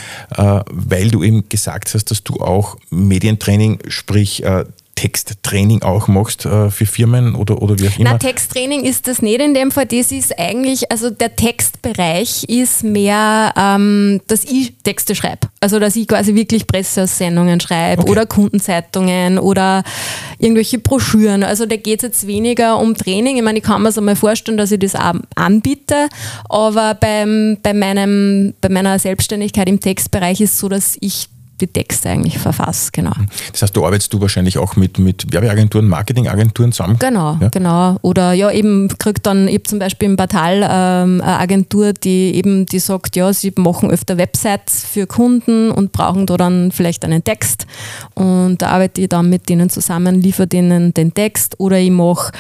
[0.70, 4.66] weil du eben gesagt gesagt hast, dass du auch Medientraining, sprich äh,
[5.02, 8.12] Texttraining auch machst äh, für Firmen oder, oder wie auch immer?
[8.12, 9.88] Na, Texttraining ist das nicht in dem Fall.
[9.88, 15.50] Das ist eigentlich, also der Textbereich ist mehr, ähm, dass ich Texte schreibe.
[15.60, 18.12] Also dass ich quasi wirklich Presseaussendungen schreibe okay.
[18.12, 19.84] oder Kundenzeitungen oder
[20.38, 21.44] irgendwelche Broschüren.
[21.44, 23.38] Also da geht es jetzt weniger um Training.
[23.38, 26.10] Ich meine, ich kann mir so mal vorstellen, dass ich das auch anbiete,
[26.48, 31.28] aber beim, bei, meinem, bei meiner Selbstständigkeit im Textbereich ist es so, dass ich
[31.62, 33.14] die Texte eigentlich verfasse, genau.
[33.52, 36.98] Das heißt, du arbeitest du wahrscheinlich auch mit, mit Werbeagenturen, Marketingagenturen zusammen?
[37.00, 37.50] Genau, ja?
[37.50, 37.98] genau.
[38.02, 42.36] Oder ja, eben kriegt dann, ich habe zum Beispiel im Portal ähm, eine Agentur, die
[42.36, 47.06] eben, die sagt, ja, sie machen öfter Websites für Kunden und brauchen da dann vielleicht
[47.06, 47.66] einen Text.
[48.16, 52.32] Und da arbeite ich dann mit denen zusammen, liefere denen den Text oder ich mache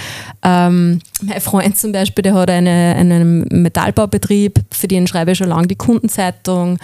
[0.44, 5.50] ähm, mein Freund zum Beispiel, der hat eine, einen Metallbaubetrieb, für den schreibe ich schon
[5.50, 6.78] lange die Kundenzeitung.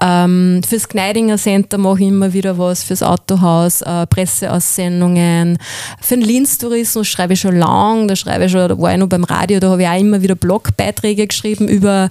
[0.00, 5.58] Ähm, fürs Gneidinger Center mache ich immer wieder was, fürs Autohaus, äh, Presseaussendungen.
[6.00, 9.08] Für den Linz-Tourismus schreibe ich schon lange, da schreibe ich schon, da war ich noch
[9.08, 12.10] beim Radio, da habe ich auch immer wieder Blogbeiträge geschrieben über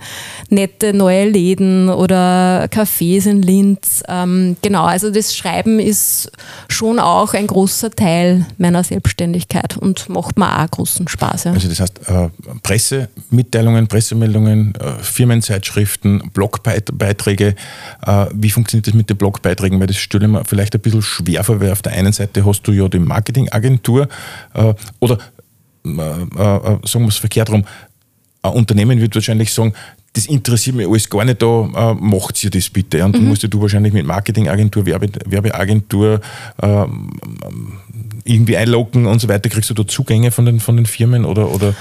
[0.49, 4.03] nette neue Läden oder Cafés in Linz.
[4.07, 6.31] Ähm, genau, also das Schreiben ist
[6.67, 11.45] schon auch ein großer Teil meiner Selbstständigkeit und macht mir auch großen Spaß.
[11.45, 11.51] Ja.
[11.51, 12.29] Also das heißt, äh,
[12.63, 17.55] Pressemitteilungen, Pressemeldungen, äh, Firmenzeitschriften, Blogbeiträge.
[18.05, 19.48] Äh, wie funktioniert das mit den Blogbeiträgen?
[19.79, 22.45] Weil das stelle ich mir vielleicht ein bisschen schwer vor, weil auf der einen Seite
[22.45, 24.07] hast du ja die Marketingagentur
[24.99, 25.17] oder
[25.83, 27.63] sagen wir es verkehrt rum,
[28.41, 29.73] ein Unternehmen wird wahrscheinlich sagen,
[30.13, 33.03] das interessiert mich alles gar nicht, da äh, macht ihr das bitte.
[33.05, 33.19] Und mhm.
[33.19, 36.21] dann musst du wahrscheinlich mit Marketingagentur, Werbe, Werbeagentur
[36.61, 36.85] äh,
[38.23, 39.49] irgendwie einloggen und so weiter.
[39.49, 41.75] Kriegst du da Zugänge von den, von den Firmen oder, oder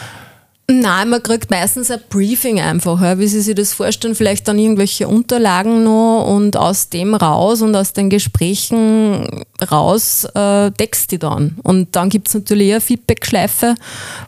[0.71, 5.09] Nein, man kriegt meistens ein Briefing einfach, wie Sie sich das vorstellen, vielleicht dann irgendwelche
[5.09, 11.57] Unterlagen noch und aus dem raus und aus den Gesprächen raus äh, text die dann.
[11.63, 13.77] Und dann gibt es natürlich eine Feedback-Schleife,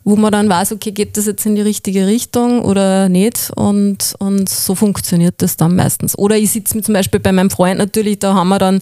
[0.05, 4.15] wo man dann weiß, okay, geht das jetzt in die richtige Richtung oder nicht und,
[4.19, 6.17] und so funktioniert das dann meistens.
[6.17, 8.81] Oder ich sitze zum Beispiel bei meinem Freund natürlich, da haben wir dann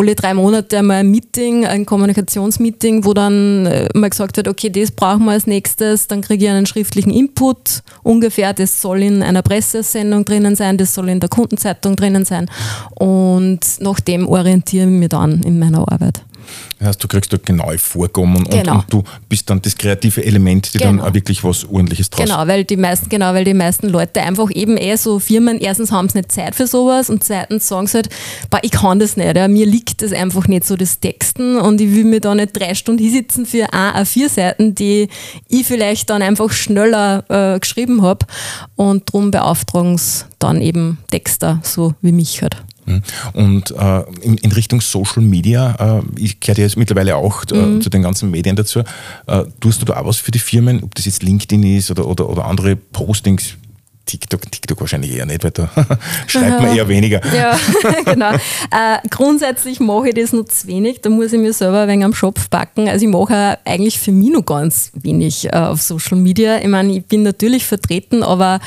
[0.00, 4.70] alle drei Monate einmal ein Meeting, ein Kommunikationsmeeting, wo dann äh, mal gesagt wird, okay,
[4.70, 9.22] das brauchen wir als nächstes, dann kriege ich einen schriftlichen Input ungefähr, das soll in
[9.22, 12.50] einer Pressesendung drinnen sein, das soll in der Kundenzeitung drinnen sein
[12.94, 16.22] und nach dem orientiere ich mich dann in meiner Arbeit.
[16.80, 18.76] Das heißt, du kriegst dort genaue Vorgaben und, genau.
[18.76, 20.92] und, du bist dann das kreative Element, die genau.
[20.92, 24.22] dann auch wirklich was ordentliches draus Genau, weil die meisten, genau, weil die meisten Leute
[24.22, 27.86] einfach eben eh so Firmen, erstens haben sie nicht Zeit für sowas und zweitens sagen
[27.86, 28.08] sie halt,
[28.48, 31.82] boah, ich kann das nicht, ja, mir liegt das einfach nicht so, das Texten und
[31.82, 35.08] ich will mir da nicht drei Stunden hinsitzen für ein, vier Seiten, die
[35.48, 38.24] ich vielleicht dann einfach schneller äh, geschrieben habe
[38.76, 42.56] und darum beauftragen sie dann eben Texter, so wie mich halt.
[43.32, 47.80] Und äh, in, in, Richtung Social Media, äh, ich kehre jetzt mittlerweile auch äh, mhm.
[47.80, 48.80] zu den ganzen Medien dazu,
[49.26, 52.06] äh, tust du da auch was für die Firmen, ob das jetzt LinkedIn ist oder,
[52.06, 53.56] oder, oder andere Postings,
[54.10, 55.70] TikTok, TikTok wahrscheinlich eher nicht, weil da
[56.26, 57.20] schreibt man eher weniger.
[57.34, 57.58] Ja,
[58.04, 58.32] genau.
[58.32, 62.04] Äh, grundsätzlich mache ich das noch zu wenig, da muss ich mir selber ein wenig
[62.04, 62.88] am Schopf packen.
[62.88, 66.58] Also ich mache eigentlich für mich noch ganz wenig äh, auf Social Media.
[66.58, 68.58] Ich meine, ich bin natürlich vertreten, aber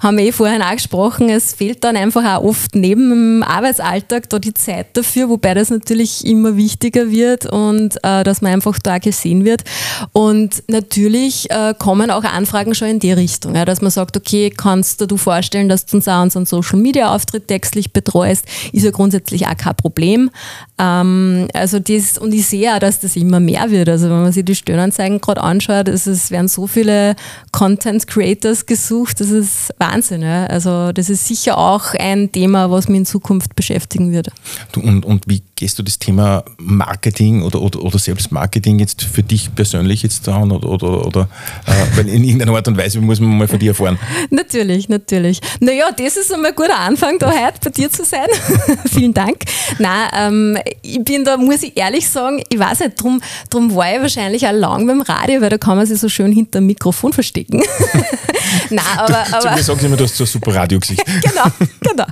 [0.00, 4.28] haben wir eh vorhin auch gesprochen, es fehlt dann einfach auch oft neben dem Arbeitsalltag
[4.28, 8.78] da die Zeit dafür, wobei das natürlich immer wichtiger wird und äh, dass man einfach
[8.78, 9.64] da gesehen wird.
[10.12, 14.50] Und natürlich äh, kommen auch Anfragen schon in die Richtung, ja, dass man sagt, okay,
[14.82, 18.82] kannst du dir vorstellen, dass du uns auch unseren Social Media Auftritt textlich betreust, ist
[18.82, 20.28] ja grundsätzlich auch kein Problem.
[20.76, 23.88] Ähm, also das, und ich sehe auch, dass das immer mehr wird.
[23.88, 27.14] Also wenn man sich die Stellenanzeigen gerade anschaut, es, es werden so viele
[27.52, 30.22] Content Creators gesucht, das ist Wahnsinn.
[30.22, 30.46] Ja.
[30.46, 34.32] Also das ist sicher auch ein Thema, was mich in Zukunft beschäftigen wird.
[34.72, 39.22] Du, und, und wie gehst du das Thema Marketing oder, oder, oder Selbstmarketing jetzt für
[39.22, 41.28] dich persönlich jetzt an oder, oder, oder
[41.66, 43.96] äh, weil in irgendeiner Art und Weise muss man mal von dir erfahren?
[44.30, 45.40] Natürlich, natürlich.
[45.60, 48.26] Naja, das ist einmal ein guter Anfang, da heute bei dir zu sein.
[48.92, 49.44] Vielen Dank.
[49.78, 53.94] Nein, ähm, ich bin da, muss ich ehrlich sagen, ich weiß nicht, drum, drum war
[53.94, 56.66] ich wahrscheinlich auch lang beim Radio, weil da kann man sich so schön hinter dem
[56.66, 57.62] Mikrofon verstecken.
[58.70, 59.22] Nein, aber.
[59.32, 61.04] Du, aber, mir sagst immer, du hast so ein super Radiogesicht.
[61.04, 61.44] genau,
[61.80, 62.06] genau.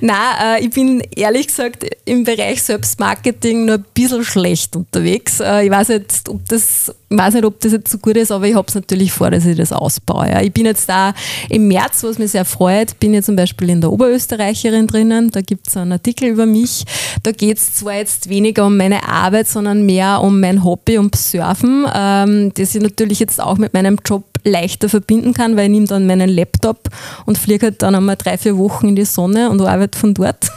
[0.00, 5.40] Nein, äh, ich bin ehrlich gesagt im Bereich Selbstmarketing nur ein bisschen schlecht unterwegs.
[5.40, 8.46] Äh, ich weiß nicht, ob das, weiß nicht, ob das jetzt so gut ist, aber
[8.46, 10.28] ich habe es natürlich vor, dass ich das ausbaue.
[10.28, 10.42] Ja.
[10.42, 11.14] Ich bin jetzt da
[11.48, 15.30] im März, was mich sehr freut, bin ja zum Beispiel in der Oberösterreicherin drinnen.
[15.30, 16.84] Da gibt es einen Artikel über mich.
[17.22, 21.10] Da geht es zwar jetzt weniger um meine Arbeit, sondern mehr um mein Hobby, um
[21.14, 25.70] Surfen, ähm, das ich natürlich jetzt auch mit meinem Job leichter verbinden kann, weil ich
[25.70, 26.88] nehme dann meinen Laptop
[27.26, 30.50] und fliege halt dann einmal drei, vier Wochen in die Sonne und arbeite von dort.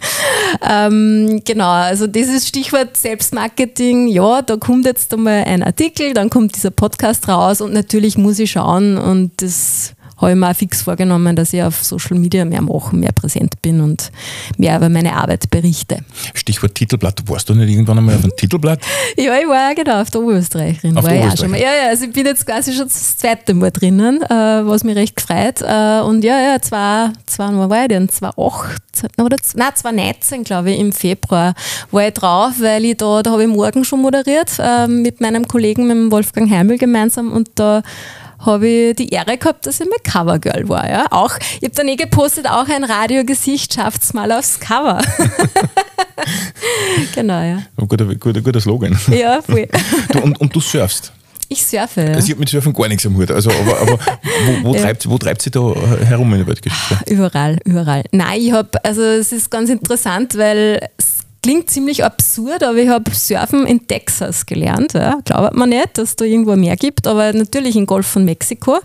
[0.68, 6.56] ähm, genau, also dieses Stichwort Selbstmarketing, ja, da kommt jetzt einmal ein Artikel, dann kommt
[6.56, 10.82] dieser Podcast raus und natürlich muss ich schauen und das habe ich mir auch fix
[10.82, 14.10] vorgenommen, dass ich auf Social Media mehr machen, mehr präsent bin und
[14.56, 15.98] mehr über meine Arbeit berichte.
[16.34, 17.22] Stichwort Titelblatt.
[17.26, 18.80] Warst du nicht irgendwann einmal auf einem Titelblatt?
[19.16, 20.96] ja, ich war ja genau auf der Oberösterreicherin.
[20.96, 21.62] Auf war der Oberösterreicherin.
[21.62, 24.96] Ja, ja, also ich bin jetzt quasi schon das zweite Mal drinnen, äh, was mich
[24.96, 25.60] recht gefreut.
[25.62, 28.08] Äh, und ja, ja, zwei, zwei Mal war ich denn?
[28.08, 31.54] 2018 oder nein, 2019, glaube ich, im Februar
[31.90, 35.48] war ich drauf, weil ich da, da habe ich morgen schon moderiert äh, mit meinem
[35.48, 37.82] Kollegen, mit dem Wolfgang Heimel gemeinsam und da
[38.46, 40.88] habe ich die Ehre gehabt, dass ich mal Covergirl war.
[40.88, 41.06] Ja?
[41.10, 45.00] Auch, ich habe dann eh gepostet, auch ein Radiogesicht schafft es mal aufs Cover.
[47.14, 47.62] genau, ja.
[47.76, 48.98] Ein guter, guter, guter Slogan.
[49.10, 49.68] Ja, voll.
[50.12, 51.12] Du, und, und du surfst?
[51.48, 52.00] Ich surfe.
[52.00, 52.08] Ja.
[52.14, 53.30] Also ich habe mit Surfen gar nichts am Hut.
[53.30, 54.82] Also, aber, aber wo, wo, ja.
[54.82, 56.98] treibt, wo treibt sie da herum in der Weltgeschichte?
[57.06, 58.04] Überall, überall.
[58.12, 60.88] Nein, ich habe, also es ist ganz interessant, weil
[61.44, 64.94] klingt ziemlich absurd, aber ich habe Surfen in Texas gelernt.
[64.94, 65.18] Ja.
[65.26, 68.78] Glaubt man nicht, dass da irgendwo mehr gibt, aber natürlich im Golf von Mexiko.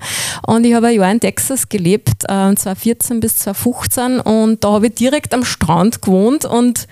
[0.45, 4.87] Und ich habe ein Jahr in Texas gelebt, äh, 2014 bis 2015 und da habe
[4.87, 6.85] ich direkt am Strand gewohnt und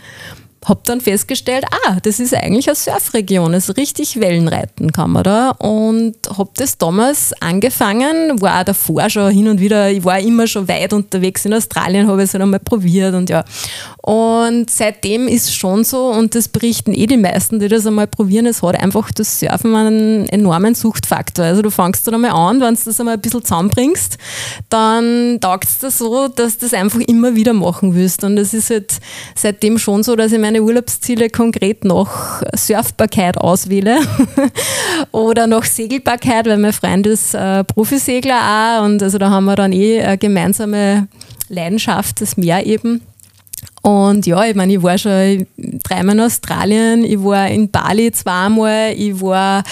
[0.67, 5.51] habe dann festgestellt, ah, das ist eigentlich eine Surfregion, also richtig Wellenreiten kann man da
[5.51, 10.67] und habe das damals angefangen, war davor schon hin und wieder, ich war immer schon
[10.67, 13.43] weit unterwegs in Australien, habe es halt einmal probiert und ja.
[14.07, 18.45] Und seitdem ist schon so und das berichten eh die meisten, die das einmal probieren,
[18.45, 21.43] es hat einfach das Surfen einen enormen Suchtfaktor.
[21.43, 24.17] Also du fangst dann einmal an, wenn du das einmal ein bisschen zusammenbringst,
[24.69, 28.53] dann taugt es dir so, dass du das einfach immer wieder machen willst und es
[28.53, 28.93] ist halt
[29.35, 33.99] seitdem schon so, dass ich meine Urlaubsziele konkret nach Surfbarkeit auswähle
[35.11, 38.39] oder nach Segelbarkeit, weil mein Freund ist äh, Profisegler
[38.79, 41.09] auch und also da haben wir dann eh eine gemeinsame
[41.49, 43.01] Leidenschaft, das Meer eben.
[43.81, 45.47] Und ja, ich meine, ich war schon
[45.83, 49.63] dreimal in Australien, ich war in Bali zweimal, ich war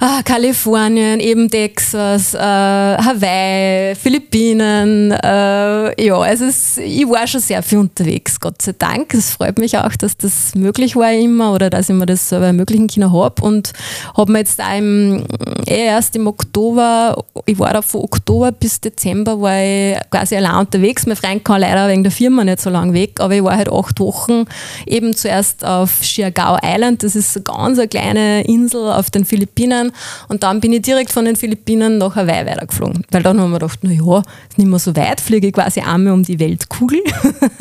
[0.00, 5.12] ah, Kalifornien, eben Texas, äh, Hawaii, Philippinen.
[5.12, 9.12] Äh, ja, also es, ich war schon sehr viel unterwegs, Gott sei Dank.
[9.14, 12.46] Es freut mich auch, dass das möglich war immer oder dass ich mir das selber
[12.46, 13.72] ermöglichen können habe und
[14.16, 15.24] habe mir jetzt da im,
[15.66, 20.56] eh erst im Oktober, ich war da von Oktober bis Dezember war ich quasi allein
[20.56, 21.06] unterwegs.
[21.06, 23.70] Mein Freund kann leider wegen der Firma nicht so lange weg, aber ich war halt
[23.70, 24.44] acht Wochen
[24.86, 29.89] eben zuerst auf Siargao Island, das ist ganz eine kleine Insel auf den Philippinen
[30.28, 33.04] und dann bin ich direkt von den Philippinen nach Hawaii weitergeflogen.
[33.10, 36.12] Weil dann haben wir gedacht, naja, ist nicht mehr so weit, fliege ich quasi einmal
[36.12, 37.00] um die Weltkugel.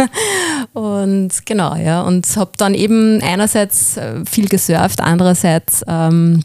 [0.73, 2.01] und genau, ja.
[2.01, 6.43] Und habe dann eben einerseits äh, viel gesurft, andererseits ähm,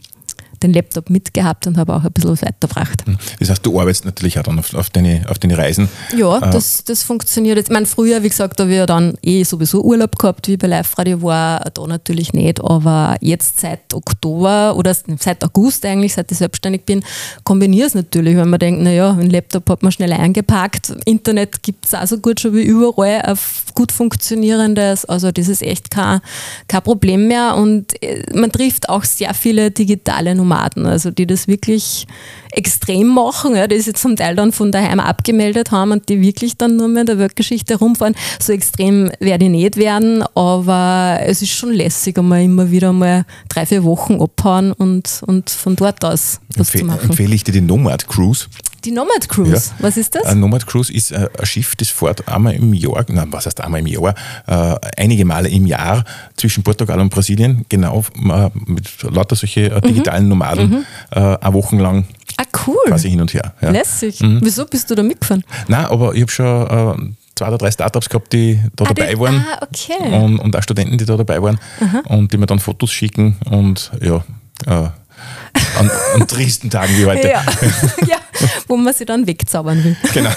[0.65, 3.07] den Laptop mitgehabt und habe auch ein bisschen was weitergebracht.
[3.07, 3.19] Hm.
[3.39, 5.89] Das heißt, du arbeitest natürlich auch dann auf, auf, deine, auf deine Reisen.
[6.17, 7.59] Ja, äh, das, das funktioniert.
[7.59, 10.57] Ich meine, früher, wie gesagt, da habe ich ja dann eh sowieso Urlaub gehabt, wie
[10.57, 16.15] bei Live Radio war, da natürlich nicht, aber jetzt seit Oktober oder seit August eigentlich,
[16.15, 17.05] seit ich selbstständig bin,
[17.45, 21.87] kombiniere es natürlich, weil man denkt, naja, ein Laptop hat man schnell eingepackt, Internet gibt
[21.87, 23.39] es auch so gut schon wie überall, ein
[23.75, 26.21] gut funktionierendes, also das ist echt kein,
[26.69, 31.49] kein Problem mehr und äh, man trifft auch sehr viele digitale Nomaden, also die das
[31.49, 32.07] wirklich
[32.53, 36.57] extrem machen, ja, die sich zum Teil dann von daheim abgemeldet haben und die wirklich
[36.57, 38.15] dann nur mehr in der Weltgeschichte rumfahren.
[38.41, 43.25] So extrem werde ich nicht werden, aber es ist schon lässig, einmal immer wieder mal
[43.49, 47.11] drei, vier Wochen abhauen und, und von dort aus was Empfe zu machen.
[47.11, 48.47] Empfehle ich dir die Nomad Cruise.
[48.85, 49.85] Die Nomad Cruise, ja.
[49.85, 50.25] was ist das?
[50.25, 53.61] Ein Nomad Cruise ist äh, ein Schiff, das fährt einmal im Jahr, nein, was heißt
[53.61, 54.15] einmal im Jahr,
[54.47, 56.05] äh, einige Male im Jahr
[56.37, 60.85] zwischen Portugal und Brasilien, genau äh, mit lauter solche äh, digitalen Nomaden, mhm.
[61.11, 62.07] Äh, eine Woche lang
[62.37, 62.77] Ah, cool.
[62.87, 63.55] Quasi hin und her.
[63.61, 63.71] Ja.
[63.71, 64.21] Lässig.
[64.21, 64.41] Mhm.
[64.43, 65.45] Wieso bist du da mitgefahren?
[65.69, 69.15] Nein, aber ich habe schon äh, zwei oder drei Startups gehabt, die da ah, dabei
[69.15, 69.45] die, waren.
[69.49, 70.13] Ah, okay.
[70.13, 71.59] Und, und auch Studenten, die da dabei waren.
[71.81, 72.03] Aha.
[72.09, 74.25] Und die mir dann Fotos schicken und ja,
[74.67, 74.89] äh,
[75.79, 77.29] an, an tristen Tagen wie heute.
[77.29, 77.45] Ja.
[78.07, 78.17] ja,
[78.69, 79.97] wo man sie dann wegzaubern will.
[80.13, 80.31] Genau.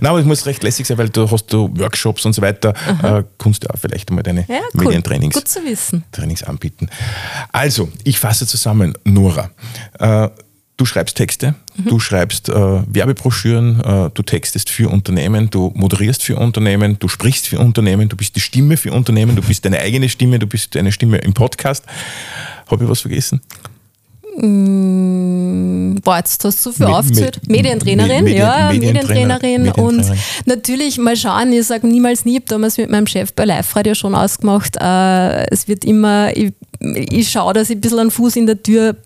[0.00, 2.74] Nein, aber es muss recht lässig sein, weil du hast du Workshops und so weiter.
[3.02, 4.84] Äh, kannst du auch vielleicht einmal deine ja, cool.
[4.84, 6.04] Medientrainings Gut zu wissen.
[6.12, 6.88] Trainings anbieten.
[7.52, 9.50] Also, ich fasse zusammen, Nora.
[9.98, 10.28] Äh,
[10.76, 11.84] Du schreibst Texte, mhm.
[11.88, 17.46] du schreibst äh, Werbebroschüren, äh, du textest für Unternehmen, du moderierst für Unternehmen, du sprichst
[17.46, 20.76] für Unternehmen, du bist die Stimme für Unternehmen, du bist deine eigene Stimme, du bist
[20.76, 21.84] eine Stimme im Podcast.
[22.68, 23.40] Habe ich was vergessen?
[24.36, 27.40] Boah, jetzt hast du so viel aufgezählt.
[27.48, 29.62] Medientrainerin, Medien, ja, Medientrainerin.
[29.62, 29.84] Medientrainerin.
[29.84, 30.04] Und
[30.46, 33.74] natürlich mal schauen, ich sage niemals nie, ich habe damals mit meinem Chef bei Live
[33.76, 38.10] Radio schon ausgemacht, äh, es wird immer, ich, ich schaue, dass ich ein bisschen einen
[38.10, 38.96] Fuß in der Tür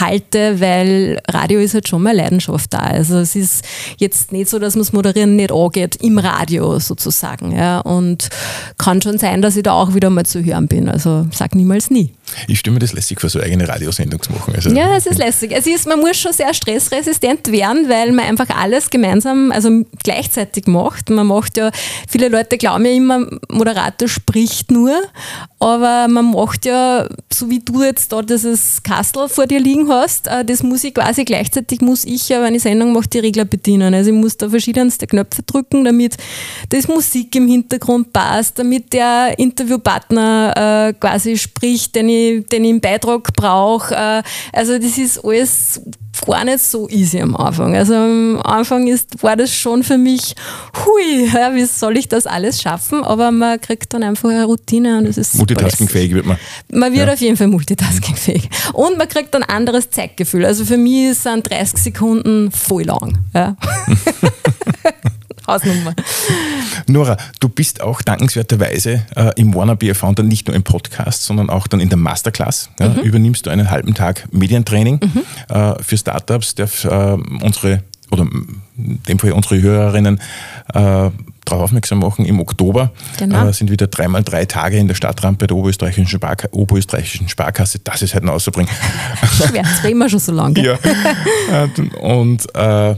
[0.00, 2.78] halte, weil Radio ist halt schon mal Leidenschaft da.
[2.78, 3.64] Also es ist
[3.98, 7.52] jetzt nicht so, dass man das Moderieren nicht angeht im Radio sozusagen.
[7.56, 7.80] Ja.
[7.80, 8.28] Und
[8.78, 10.88] kann schon sein, dass ich da auch wieder mal zu hören bin.
[10.88, 12.12] Also sag niemals nie.
[12.48, 14.54] Ich stimme das lässig vor, so eigene Radiosendung zu machen.
[14.54, 15.52] Also ja, es ist lässig.
[15.52, 20.66] Es ist, man muss schon sehr stressresistent werden, weil man einfach alles gemeinsam, also gleichzeitig
[20.66, 21.10] macht.
[21.10, 21.70] Man macht ja,
[22.08, 24.92] viele Leute glauben ja immer, Moderator spricht nur,
[25.58, 30.26] aber man macht ja, so wie du jetzt da dieses Kastel vor dir liegen hast,
[30.26, 33.44] äh, das muss ich quasi gleichzeitig, muss ich ja, wenn ich Sendung mache, die Regler
[33.44, 33.94] bedienen.
[33.94, 36.16] Also ich muss da verschiedenste Knöpfe drücken, damit
[36.68, 42.64] das Musik im Hintergrund passt, damit der Interviewpartner äh, quasi spricht, den ich ich, den
[42.64, 43.94] ich im Beitrag brauche.
[43.94, 44.22] Äh,
[44.52, 45.80] also das ist alles
[46.24, 47.76] gar nicht so easy am Anfang.
[47.76, 50.34] Also am Anfang ist, war das schon für mich,
[50.84, 53.04] hui, ja, wie soll ich das alles schaffen?
[53.04, 56.38] Aber man kriegt dann einfach eine Routine und es ist Multitaskingfähig wird man.
[56.70, 57.12] Man wird ja.
[57.12, 58.48] auf jeden Fall multitaskingfähig.
[58.72, 60.44] Und man kriegt ein anderes Zeitgefühl.
[60.44, 63.18] Also für mich sind 30 Sekunden voll lang.
[63.34, 63.56] Ja.
[65.46, 65.94] Hausnummer.
[66.86, 71.66] Nora, du bist auch dankenswerterweise äh, im Wannabe Founder nicht nur im Podcast, sondern auch
[71.66, 72.70] dann in der Masterclass.
[72.78, 73.00] Ja, mhm.
[73.00, 75.54] Übernimmst du einen halben Tag Medientraining mhm.
[75.54, 78.26] äh, für Startups, der äh, unsere oder
[78.76, 80.18] in dem Fall unsere Hörerinnen
[80.72, 81.10] äh,
[81.44, 82.24] darauf aufmerksam machen.
[82.24, 83.48] Im Oktober genau.
[83.48, 87.80] äh, sind wieder dreimal drei Tage in der Stadtrampe der Oberösterreichischen, Sparka Oberösterreichischen Sparkasse.
[87.80, 88.72] Das ist halt noch auszubringen.
[89.36, 90.62] Schwer, das war immer schon so lange.
[90.62, 90.78] ja.
[92.00, 92.96] Und äh,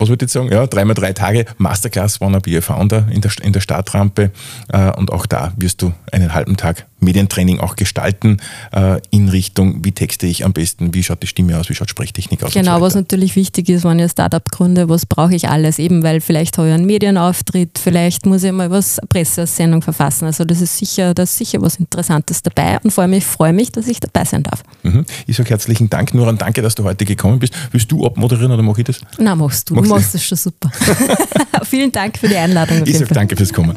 [0.00, 3.30] was würde ich sagen, ja, dreimal drei Tage Masterclass Wanna Be a Founder in der,
[3.42, 4.30] in der Startrampe.
[4.72, 8.38] Äh, und auch da wirst du einen halben Tag Medientraining auch gestalten
[8.72, 11.90] äh, in Richtung, wie texte ich am besten, wie schaut die Stimme aus, wie schaut
[11.90, 12.52] Sprechtechnik aus.
[12.52, 16.02] Genau, so was natürlich wichtig ist, wenn ich Startup gründe, was brauche ich alles, eben
[16.02, 20.26] weil vielleicht habe ich einen Medienauftritt, vielleicht muss ich mal was Pressesendung verfassen.
[20.26, 23.52] Also das ist sicher, da ist sicher was Interessantes dabei und vor allem ich freue
[23.52, 24.62] mich, dass ich dabei sein darf.
[24.82, 25.04] Mhm.
[25.26, 27.54] Ich sage herzlichen Dank, Nuran, danke, dass du heute gekommen bist.
[27.72, 29.00] Willst du abmoderieren oder mache ich das?
[29.18, 29.74] Nein, machst du.
[29.74, 30.70] Machst du machst das schon super.
[31.64, 32.82] Vielen Dank für die Einladung.
[32.84, 33.76] Ich sage danke fürs Kommen.